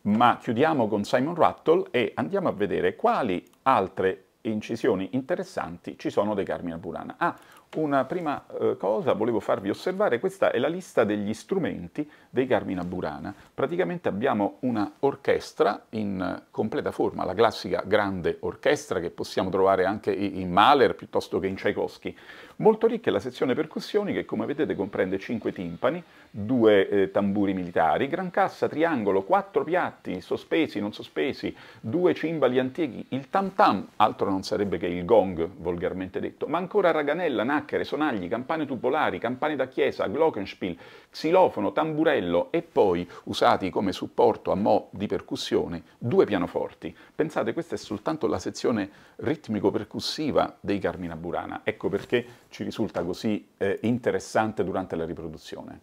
Ma 0.03 0.39
chiudiamo 0.41 0.89
con 0.89 1.05
Simon 1.05 1.35
Rattle 1.35 1.89
e 1.91 2.13
andiamo 2.15 2.49
a 2.49 2.53
vedere 2.53 2.97
quali 2.97 3.45
altre 3.63 4.25
incisioni 4.43 5.11
interessanti 5.13 5.99
ci 5.99 6.09
sono 6.09 6.35
dei 6.35 6.45
Carmina 6.47 6.79
Burana. 6.79 7.17
Ah, 7.19 7.37
una 7.77 8.05
prima 8.05 8.45
eh, 8.59 8.77
cosa 8.77 9.13
volevo 9.13 9.39
farvi 9.39 9.71
osservare, 9.71 10.19
questa 10.19 10.51
è 10.51 10.59
la 10.59 10.69
lista 10.69 11.05
degli 11.05 11.33
strumenti 11.33 12.09
dei 12.29 12.47
Carmina 12.47 12.83
Burana. 12.83 13.33
Praticamente 13.55 14.09
abbiamo 14.09 14.57
una 14.61 14.91
orchestra 15.01 15.85
in 15.91 16.43
completa 16.51 16.91
forma, 16.91 17.25
la 17.25 17.35
classica 17.35 17.83
grande 17.87 18.39
orchestra 18.41 18.99
che 18.99 19.11
possiamo 19.11 19.51
trovare 19.51 19.85
anche 19.85 20.13
in 20.13 20.51
Mahler 20.51 20.95
piuttosto 20.97 21.39
che 21.39 21.47
in 21.47 21.55
Tchaikovsky. 21.55 22.17
Molto 22.57 22.87
ricca 22.87 23.09
è 23.09 23.13
la 23.13 23.21
sezione 23.21 23.55
percussioni 23.55 24.13
che 24.13 24.27
come 24.27 24.45
vedete 24.45 24.75
comprende 24.75 25.19
5 25.19 25.51
timpani, 25.51 26.03
due 26.31 26.89
eh, 26.89 27.11
tamburi 27.11 27.55
militari, 27.55 28.07
gran 28.07 28.31
cassa, 28.31 28.69
triangolo, 28.69 29.23
quattro 29.23 29.65
piatti 29.65 30.21
sospesi, 30.21 30.79
non 30.79 30.93
sospesi, 30.93 31.55
due 31.81 32.15
cimbali 32.15 32.59
antichi, 32.59 33.07
il 33.11 33.31
tam 33.31 33.55
tam, 33.55 33.89
altro 33.97 34.29
non 34.29 34.43
sarebbe 34.43 34.77
che 34.77 34.87
il 34.87 35.07
gong, 35.07 35.49
volgarmente 35.57 36.21
detto, 36.21 36.47
ma 36.49 36.59
ancora 36.59 36.91
raganella, 36.91 37.45
nacchere, 37.61 37.85
sonagli, 37.85 38.29
campane 38.29 38.67
tubolari, 38.67 39.19
campane 39.19 39.57
da 39.57 39.69
chiesa, 39.69 40.07
glockenspiel, 40.07 40.77
xilofono, 41.11 41.73
tamburello 41.73 42.51
e 42.51 42.63
poi, 42.63 43.09
usati 43.25 43.71
come 43.71 43.93
supporto 43.93 44.51
a 44.51 44.55
mo' 44.55 44.89
di 44.91 45.07
percussione, 45.07 45.83
due 45.99 46.25
pianoforti. 46.25 46.97
Pensate, 47.15 47.53
questa 47.53 47.75
è 47.75 47.79
soltanto 47.79 48.27
la 48.27 48.39
sezione 48.39 48.91
ritmico-percussiva 49.17 50.57
dei 50.61 50.79
Carmina 50.79 51.17
Burana, 51.17 51.61
ecco 51.63 51.89
perché 51.89 52.27
ci 52.49 52.65
risulta 52.65 53.03
così 53.05 53.47
eh, 53.59 53.79
interessante 53.83 54.65
durante 54.65 54.97
la 54.97 55.05
riproduzione. 55.05 55.81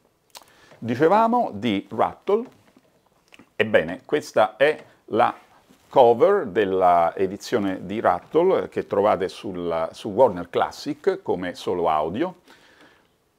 Dicevamo 0.80 1.52
di 1.54 1.88
Rattle, 1.90 2.46
ebbene 3.56 4.02
questa 4.06 4.56
è 4.58 4.84
la 5.06 5.36
cover 5.89 6.45
dell'edizione 6.45 7.86
di 7.86 8.00
Rattle 8.00 8.69
che 8.69 8.88
trovate 8.88 9.30
sul, 9.30 9.89
su 9.91 10.10
Warner 10.10 10.50
Classic 10.50 11.19
come 11.21 11.56
solo 11.56 11.89
audio. 11.89 12.36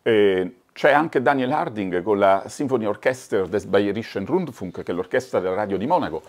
Eh, 0.03 0.55
c'è 0.73 0.93
anche 0.93 1.21
Daniel 1.21 1.51
Harding 1.51 2.03
con 2.03 2.19
la 2.19 2.45
Symphony 2.47 2.85
Orchester 2.85 3.47
des 3.49 3.65
Bayerischen 3.65 4.25
Rundfunk, 4.25 4.83
che 4.83 4.93
è 4.93 4.95
l'orchestra 4.95 5.41
della 5.41 5.57
radio 5.57 5.77
di 5.77 5.87
Monaco. 5.87 6.23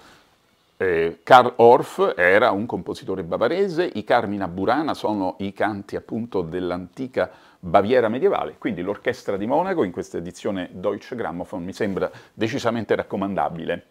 Eh, 0.76 1.20
Karl 1.24 1.54
Orff 1.58 2.14
era 2.16 2.52
un 2.52 2.66
compositore 2.66 3.24
bavarese, 3.24 3.90
i 3.94 4.04
Carmina 4.04 4.48
Burana 4.48 4.94
sono 4.94 5.36
i 5.40 5.54
canti 5.54 5.96
appunto 5.96 6.42
dell'antica 6.42 7.30
Baviera 7.60 8.08
medievale, 8.08 8.56
quindi 8.58 8.82
l'orchestra 8.82 9.36
di 9.36 9.46
Monaco 9.46 9.84
in 9.84 9.92
questa 9.92 10.18
edizione 10.18 10.70
Deutsche 10.72 11.18
Grammophon 11.18 11.62
mi 11.62 11.74
sembra 11.74 12.10
decisamente 12.34 12.96
raccomandabile. 12.96 13.86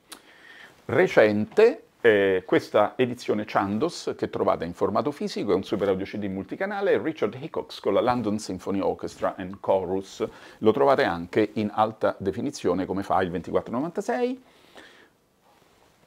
Recente 0.87 1.88
eh, 2.01 2.43
questa 2.47 2.95
edizione 2.97 3.45
Chandos 3.47 4.15
che 4.17 4.31
trovate 4.31 4.65
in 4.65 4.73
formato 4.73 5.11
fisico 5.11 5.53
è 5.53 5.55
un 5.55 5.65
super 5.65 5.89
audio 5.89 6.05
CD 6.05 6.25
multicanale 6.25 7.01
Richard 7.03 7.37
Hickox 7.41 7.81
con 7.81 7.95
la 7.95 8.01
London 8.01 8.39
Symphony 8.39 8.81
Orchestra 8.81 9.35
and 9.37 9.59
Chorus, 9.61 10.27
lo 10.59 10.73
trovate 10.73 11.05
anche 11.05 11.51
in 11.55 11.71
alta 11.73 12.15
definizione 12.19 12.87
come 12.87 13.03
file 13.03 13.31
2496. 13.31 14.43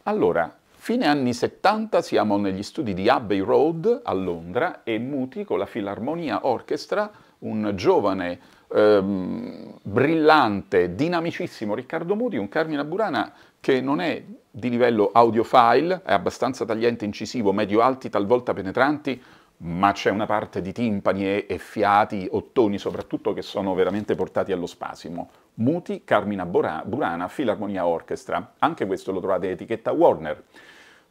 Allora, 0.04 0.56
Fine 0.84 1.06
anni 1.06 1.32
70 1.32 2.02
siamo 2.02 2.38
negli 2.38 2.64
studi 2.64 2.96
di 2.96 3.08
Abbey 3.08 3.40
Road 3.42 4.02
a 4.04 4.14
Londra 4.14 4.82
e 4.82 4.98
Muti 4.98 5.44
con 5.44 5.60
la 5.60 5.68
Filarmonia 5.68 6.48
Orchestra 6.48 7.12
un 7.42 7.74
giovane, 7.76 8.40
ehm, 8.74 9.78
brillante, 9.84 10.96
dinamicissimo 10.96 11.76
Riccardo 11.76 12.16
Muti, 12.16 12.38
un 12.38 12.50
Carmina 12.50 12.84
Burana 12.84 13.32
che 13.60 13.82
non 13.82 14.02
è 14.02 14.24
di 14.50 14.70
livello 14.70 15.10
audiofile, 15.14 16.02
è 16.04 16.14
abbastanza 16.14 16.66
tagliente, 16.66 17.06
incisivo, 17.06 17.54
medio-alti, 17.54 18.10
talvolta 18.10 18.54
penetranti, 18.54 19.22
ma 19.64 19.92
c'è 19.92 20.10
una 20.10 20.26
parte 20.26 20.62
di 20.62 20.72
timpani 20.72 21.24
e, 21.26 21.46
e, 21.48 21.58
fiati, 21.58 22.28
ottoni 22.32 22.78
soprattutto, 22.78 23.34
che 23.34 23.44
sono 23.44 23.74
veramente 23.76 24.16
portati 24.16 24.52
allo 24.52 24.66
spasimo. 24.66 25.30
Muti, 25.56 26.04
Carmina 26.04 26.46
Burana, 26.46 27.28
Filarmonia 27.28 27.86
Orchestra, 27.86 28.54
anche 28.58 28.86
questo 28.86 29.12
lo 29.12 29.20
trovate 29.20 29.52
etichetta 29.52 29.92
Warner. 29.92 30.44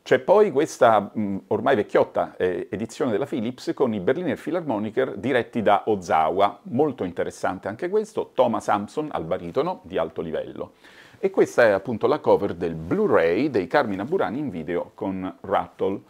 C'è 0.03 0.19
poi 0.19 0.51
questa 0.51 1.11
mh, 1.13 1.37
ormai 1.49 1.77
vecchiotta 1.77 2.35
eh, 2.37 2.69
edizione 2.71 3.11
della 3.11 3.27
Philips 3.27 3.73
con 3.75 3.93
i 3.93 4.01
Berliner 4.01 4.41
Philharmoniker 4.41 5.17
diretti 5.17 5.63
da 5.63 5.83
Ozawa, 5.87 6.61
molto 6.65 7.05
interessante 7.05 7.69
anche 7.69 7.89
questo, 7.89 8.33
Thomas 8.35 8.65
Sampson 8.65 9.09
al 9.13 9.25
baritono 9.25 9.81
di 9.85 9.99
alto 9.99 10.21
livello. 10.23 10.73
E 11.19 11.31
questa 11.31 11.65
è 11.65 11.71
appunto 11.71 12.07
la 12.07 12.19
cover 12.19 12.55
del 12.55 12.75
Blu-ray 12.75 13.51
dei 13.51 13.67
Carmina 13.67 14.05
Burani 14.05 14.39
in 14.39 14.49
video 14.49 14.93
con 14.95 15.37
Rattle. 15.43 16.01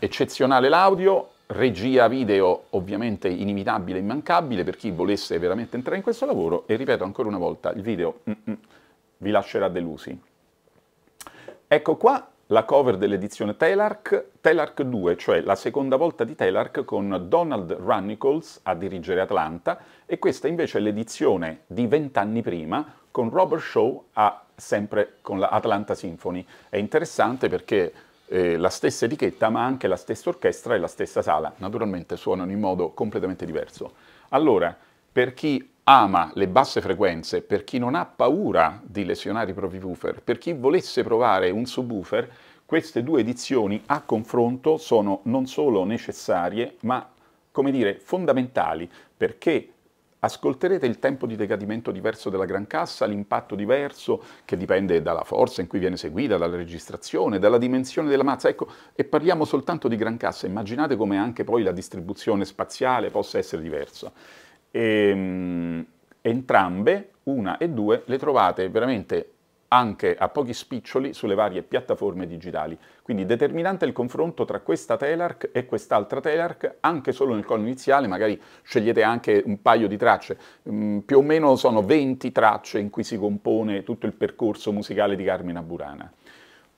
Eccezionale 0.00 0.68
l'audio, 0.68 1.30
regia 1.46 2.08
video 2.08 2.64
ovviamente 2.70 3.28
inimitabile, 3.28 4.00
immancabile 4.00 4.64
per 4.64 4.76
chi 4.76 4.90
volesse 4.90 5.38
veramente 5.38 5.76
entrare 5.76 5.96
in 5.96 6.02
questo 6.02 6.26
lavoro 6.26 6.66
e 6.66 6.74
ripeto 6.74 7.04
ancora 7.04 7.28
una 7.28 7.38
volta, 7.38 7.70
il 7.70 7.82
video 7.82 8.20
mm 8.28 8.32
-mm, 8.44 8.56
vi 9.18 9.30
lascerà 9.30 9.68
delusi. 9.68 10.20
Ecco 11.68 11.96
qua 11.96 12.28
la 12.48 12.64
cover 12.64 12.96
dell'edizione 12.96 13.56
Telarc, 13.56 14.24
Telarc 14.40 14.82
2, 14.82 15.16
cioè 15.16 15.40
la 15.40 15.56
seconda 15.56 15.96
volta 15.96 16.24
di 16.24 16.34
Telarc 16.34 16.84
con 16.84 17.26
Donald 17.28 17.72
Runnicles 17.72 18.60
a 18.62 18.74
dirigere 18.74 19.20
Atlanta, 19.20 19.78
e 20.06 20.18
questa 20.18 20.46
invece 20.46 20.78
è 20.78 20.80
l'edizione 20.80 21.62
di 21.66 21.86
vent'anni 21.86 22.42
prima 22.42 22.94
con 23.10 23.30
Robert 23.30 23.62
Shaw 23.62 24.04
a, 24.12 24.44
sempre 24.54 25.16
con 25.22 25.38
la 25.38 25.48
Atlanta 25.48 25.94
Symphony. 25.94 26.46
È 26.68 26.76
interessante 26.76 27.48
perché 27.48 27.92
eh, 28.26 28.56
la 28.56 28.70
stessa 28.70 29.06
etichetta 29.06 29.48
ma 29.48 29.64
anche 29.64 29.88
la 29.88 29.96
stessa 29.96 30.28
orchestra 30.28 30.74
e 30.74 30.78
la 30.78 30.86
stessa 30.86 31.22
sala, 31.22 31.52
naturalmente 31.56 32.16
suonano 32.16 32.52
in 32.52 32.60
modo 32.60 32.90
completamente 32.90 33.44
diverso. 33.44 33.92
Allora, 34.28 34.76
per 35.10 35.34
chi 35.34 35.74
ama 35.88 36.32
le 36.34 36.48
basse 36.48 36.80
frequenze, 36.80 37.42
per 37.42 37.62
chi 37.62 37.78
non 37.78 37.94
ha 37.94 38.06
paura 38.06 38.80
di 38.84 39.04
lesionare 39.04 39.52
i 39.52 39.54
propri 39.54 39.78
woofer, 39.78 40.20
per 40.20 40.38
chi 40.38 40.52
volesse 40.52 41.04
provare 41.04 41.50
un 41.50 41.64
subwoofer, 41.64 42.28
queste 42.66 43.04
due 43.04 43.20
edizioni 43.20 43.80
a 43.86 44.00
confronto 44.00 44.78
sono 44.78 45.20
non 45.24 45.46
solo 45.46 45.84
necessarie, 45.84 46.76
ma 46.80 47.08
come 47.52 47.70
dire, 47.70 48.00
fondamentali, 48.00 48.90
perché 49.16 49.70
ascolterete 50.18 50.86
il 50.86 50.98
tempo 50.98 51.24
di 51.24 51.36
decadimento 51.36 51.92
diverso 51.92 52.30
della 52.30 52.46
gran 52.46 52.66
cassa, 52.66 53.06
l'impatto 53.06 53.54
diverso 53.54 54.24
che 54.44 54.56
dipende 54.56 55.00
dalla 55.02 55.22
forza 55.22 55.60
in 55.60 55.68
cui 55.68 55.78
viene 55.78 55.94
eseguita, 55.94 56.36
dalla 56.36 56.56
registrazione, 56.56 57.38
dalla 57.38 57.58
dimensione 57.58 58.08
della 58.08 58.24
mazza. 58.24 58.48
Ecco, 58.48 58.66
e 58.92 59.04
parliamo 59.04 59.44
soltanto 59.44 59.86
di 59.86 59.94
gran 59.94 60.16
cassa, 60.16 60.46
immaginate 60.46 60.96
come 60.96 61.16
anche 61.16 61.44
poi 61.44 61.62
la 61.62 61.70
distribuzione 61.70 62.44
spaziale 62.44 63.10
possa 63.10 63.38
essere 63.38 63.62
diversa. 63.62 64.12
E, 64.76 65.08
ehm, 65.08 65.86
entrambe, 66.20 67.10
una 67.24 67.56
e 67.56 67.70
due, 67.70 68.02
le 68.04 68.18
trovate 68.18 68.68
veramente 68.68 69.30
anche 69.68 70.14
a 70.14 70.28
pochi 70.28 70.52
spiccioli 70.52 71.12
sulle 71.12 71.34
varie 71.34 71.62
piattaforme 71.62 72.26
digitali. 72.26 72.78
Quindi 73.02 73.24
determinante 73.24 73.84
il 73.84 73.92
confronto 73.92 74.44
tra 74.44 74.60
questa 74.60 74.96
Telarc 74.96 75.48
e 75.52 75.64
quest'altra 75.66 76.20
Telarc, 76.20 76.76
anche 76.80 77.12
solo 77.12 77.34
nel 77.34 77.44
collo 77.44 77.62
iniziale, 77.62 78.06
magari 78.06 78.40
scegliete 78.62 79.02
anche 79.02 79.42
un 79.44 79.62
paio 79.62 79.88
di 79.88 79.96
tracce, 79.96 80.38
mm, 80.68 80.98
più 80.98 81.18
o 81.18 81.22
meno 81.22 81.56
sono 81.56 81.82
20 81.82 82.30
tracce 82.30 82.78
in 82.78 82.90
cui 82.90 83.02
si 83.02 83.16
compone 83.18 83.82
tutto 83.82 84.06
il 84.06 84.12
percorso 84.12 84.72
musicale 84.72 85.16
di 85.16 85.24
Carmina 85.24 85.62
Burana. 85.62 86.12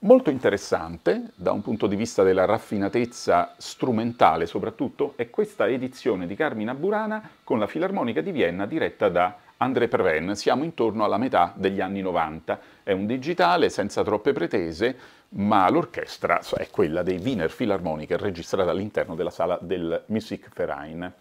Molto 0.02 0.30
interessante 0.30 1.32
da 1.34 1.50
un 1.50 1.60
punto 1.60 1.88
di 1.88 1.96
vista 1.96 2.22
della 2.22 2.44
raffinatezza 2.44 3.54
strumentale 3.58 4.46
soprattutto 4.46 5.14
è 5.16 5.28
questa 5.28 5.66
edizione 5.66 6.28
di 6.28 6.36
Carmina 6.36 6.72
Burana 6.72 7.28
con 7.42 7.58
la 7.58 7.66
Filarmonica 7.66 8.20
di 8.20 8.30
Vienna 8.30 8.64
diretta 8.64 9.08
da 9.08 9.36
André 9.56 9.88
Preven. 9.88 10.36
Siamo 10.36 10.62
intorno 10.62 11.02
alla 11.04 11.18
metà 11.18 11.52
degli 11.56 11.80
anni 11.80 12.00
90. 12.00 12.60
È 12.84 12.92
un 12.92 13.06
digitale 13.06 13.70
senza 13.70 14.04
troppe 14.04 14.32
pretese, 14.32 14.96
ma 15.30 15.68
l'orchestra 15.68 16.42
è 16.56 16.68
quella 16.70 17.02
dei 17.02 17.18
Wiener 17.18 17.52
Philharmoniker 17.52 18.20
registrata 18.20 18.70
all'interno 18.70 19.16
della 19.16 19.30
sala 19.30 19.58
del 19.60 20.04
Musikverein. 20.06 21.12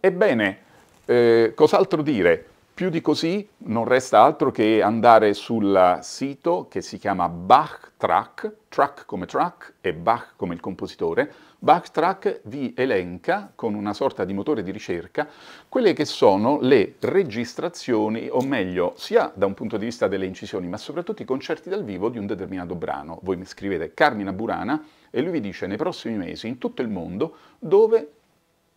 Ebbene, 0.00 0.58
eh, 1.04 1.52
cos'altro 1.54 2.02
dire? 2.02 2.46
Più 2.74 2.88
di 2.88 3.02
così 3.02 3.46
non 3.58 3.84
resta 3.84 4.22
altro 4.22 4.50
che 4.50 4.80
andare 4.80 5.34
sul 5.34 5.98
sito 6.00 6.68
che 6.70 6.80
si 6.80 6.96
chiama 6.96 7.28
Bach 7.28 7.92
Track, 7.98 8.50
track 8.70 9.04
come 9.04 9.26
track 9.26 9.74
e 9.82 9.92
Bach 9.92 10.32
come 10.36 10.54
il 10.54 10.60
compositore. 10.60 11.30
Bach 11.58 11.90
Track 11.90 12.40
vi 12.44 12.72
elenca 12.74 13.52
con 13.54 13.74
una 13.74 13.92
sorta 13.92 14.24
di 14.24 14.32
motore 14.32 14.62
di 14.62 14.70
ricerca 14.70 15.28
quelle 15.68 15.92
che 15.92 16.06
sono 16.06 16.60
le 16.62 16.94
registrazioni, 17.00 18.28
o 18.30 18.40
meglio, 18.40 18.94
sia 18.96 19.30
da 19.34 19.44
un 19.44 19.52
punto 19.52 19.76
di 19.76 19.84
vista 19.84 20.08
delle 20.08 20.24
incisioni, 20.24 20.66
ma 20.66 20.78
soprattutto 20.78 21.20
i 21.20 21.26
concerti 21.26 21.68
dal 21.68 21.84
vivo 21.84 22.08
di 22.08 22.16
un 22.16 22.26
determinato 22.26 22.74
brano. 22.74 23.20
Voi 23.22 23.36
mi 23.36 23.44
scrivete 23.44 23.92
Carmina 23.92 24.32
Burana 24.32 24.82
e 25.10 25.20
lui 25.20 25.32
vi 25.32 25.40
dice 25.40 25.66
nei 25.66 25.76
prossimi 25.76 26.16
mesi 26.16 26.48
in 26.48 26.56
tutto 26.56 26.80
il 26.80 26.88
mondo 26.88 27.36
dove 27.58 28.12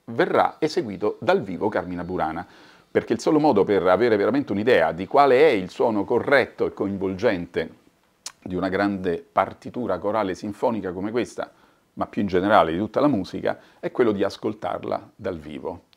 verrà 0.07 0.57
eseguito 0.59 1.17
dal 1.21 1.41
vivo 1.41 1.69
Carmina 1.69 2.03
Burana 2.03 2.45
perché 2.95 3.11
il 3.11 3.19
solo 3.19 3.41
modo 3.41 3.65
per 3.65 3.85
avere 3.85 4.15
veramente 4.15 4.53
un'idea 4.53 4.93
di 4.93 5.05
quale 5.05 5.39
è 5.39 5.51
il 5.51 5.69
suono 5.69 6.05
corretto 6.05 6.65
e 6.65 6.71
coinvolgente 6.71 7.69
di 8.41 8.55
una 8.55 8.69
grande 8.69 9.21
partitura 9.29 9.97
corale 9.97 10.33
sinfonica 10.33 10.93
come 10.93 11.11
questa, 11.11 11.51
ma 11.95 12.07
più 12.07 12.21
in 12.21 12.29
generale 12.29 12.71
di 12.71 12.77
tutta 12.77 13.01
la 13.01 13.09
musica, 13.09 13.59
è 13.81 13.91
quello 13.91 14.13
di 14.13 14.23
ascoltarla 14.23 15.11
dal 15.13 15.37
vivo. 15.37 15.87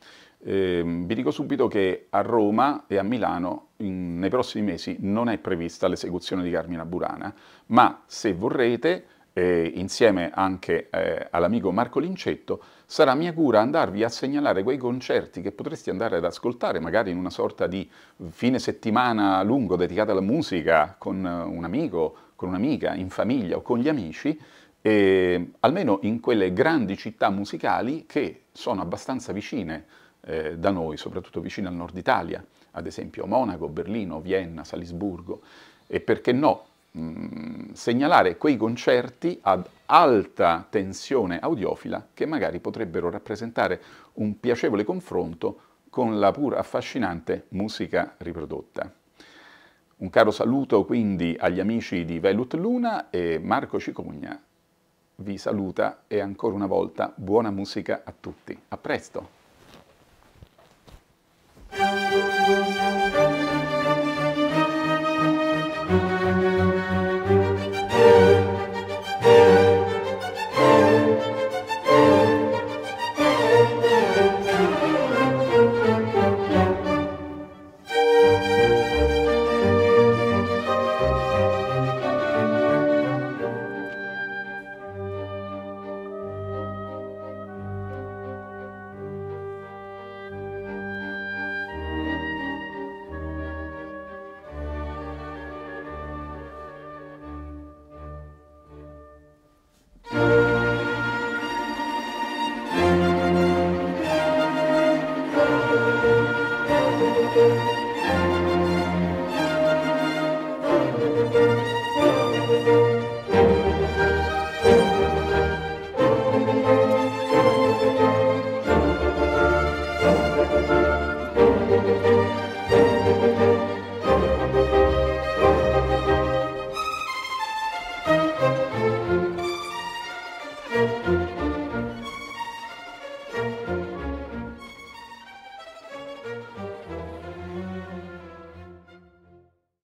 Eh, 0.43 0.81
vi 0.83 1.15
dico 1.15 1.31
subito 1.31 1.69
che 1.69 2.07
a 2.09 2.19
Roma 2.19 2.83
e 2.85 2.97
a 2.97 3.03
Milano 3.03 3.67
in, 3.77 4.19
nei 4.19 4.29
prossimi 4.29 4.65
mesi 4.65 4.97
non 4.99 5.29
è 5.29 5.37
prevista 5.37 5.87
l'esecuzione 5.87 6.43
di 6.43 6.51
Carmina 6.51 6.83
Burana, 6.83 7.33
ma 7.67 8.03
se 8.07 8.33
vorrete 8.33 9.05
eh, 9.31 9.71
insieme 9.75 10.31
anche 10.33 10.89
eh, 10.89 11.27
all'amico 11.31 11.71
Marco 11.71 11.99
Lincetto, 11.99 12.61
sarà 12.91 13.13
mia 13.13 13.33
cura 13.33 13.61
andarvi 13.61 14.03
a 14.03 14.09
segnalare 14.09 14.63
quei 14.63 14.79
concerti 14.79 15.43
che 15.43 15.51
potresti 15.51 15.91
andare 15.91 16.17
ad 16.17 16.25
ascoltare, 16.25 16.79
magari 16.79 17.11
in 17.11 17.17
una 17.17 17.29
sorta 17.29 17.67
di 17.67 17.87
fine 18.31 18.57
settimana 18.57 19.43
lungo 19.43 19.75
dedicato 19.75 20.09
alla 20.09 20.21
musica 20.21 20.95
con 20.97 21.23
un 21.23 21.63
amico, 21.63 22.15
con 22.35 22.49
un'amica, 22.49 22.95
in 22.95 23.11
famiglia 23.11 23.57
o 23.57 23.61
con 23.61 23.77
gli 23.77 23.87
amici, 23.87 24.35
e, 24.81 25.51
almeno 25.59 25.99
in 26.01 26.19
quelle 26.19 26.51
grandi 26.51 26.97
città 26.97 27.29
musicali 27.29 28.05
che 28.07 28.45
sono 28.53 28.81
abbastanza 28.81 29.33
vicine 29.33 29.85
eh, 30.21 30.57
da 30.57 30.71
noi, 30.71 30.97
soprattutto 30.97 31.41
vicine 31.41 31.67
al 31.67 31.75
nord 31.75 31.95
Italia, 31.95 32.43
ad 32.71 32.87
esempio 32.87 33.27
Monaco, 33.27 33.67
Berlino, 33.67 34.19
Vienna, 34.19 34.63
Salisburgo, 34.63 35.41
e 35.85 35.99
perché 35.99 36.31
no, 36.31 36.63
Mm, 36.97 37.73
segnalare 37.73 38.35
quei 38.37 38.57
concerti 38.57 39.37
ad 39.43 39.63
alta 39.91 40.67
tensione 40.69 41.39
audiofila 41.39 42.09
che 42.13 42.25
magari 42.25 42.59
potrebbero 42.59 43.09
rappresentare 43.09 43.81
un 44.13 44.39
piacevole 44.39 44.83
confronto 44.83 45.61
con 45.89 46.19
la 46.19 46.31
pur 46.31 46.55
affascinante 46.55 47.45
musica 47.49 48.15
riprodotta. 48.17 48.93
Un 49.97 50.09
caro 50.09 50.31
saluto 50.31 50.85
quindi 50.85 51.35
agli 51.37 51.59
amici 51.59 52.05
di 52.05 52.19
Velut 52.19 52.53
Luna 52.53 53.09
e 53.09 53.39
Marco 53.41 53.79
Cicogna 53.79 54.39
vi 55.21 55.37
saluta 55.37 56.03
e 56.07 56.19
ancora 56.19 56.55
una 56.55 56.67
volta 56.67 57.11
buona 57.15 57.51
musica 57.51 58.03
a 58.05 58.13
tutti. 58.17 58.57
A 58.69 58.77
presto! 58.77 59.38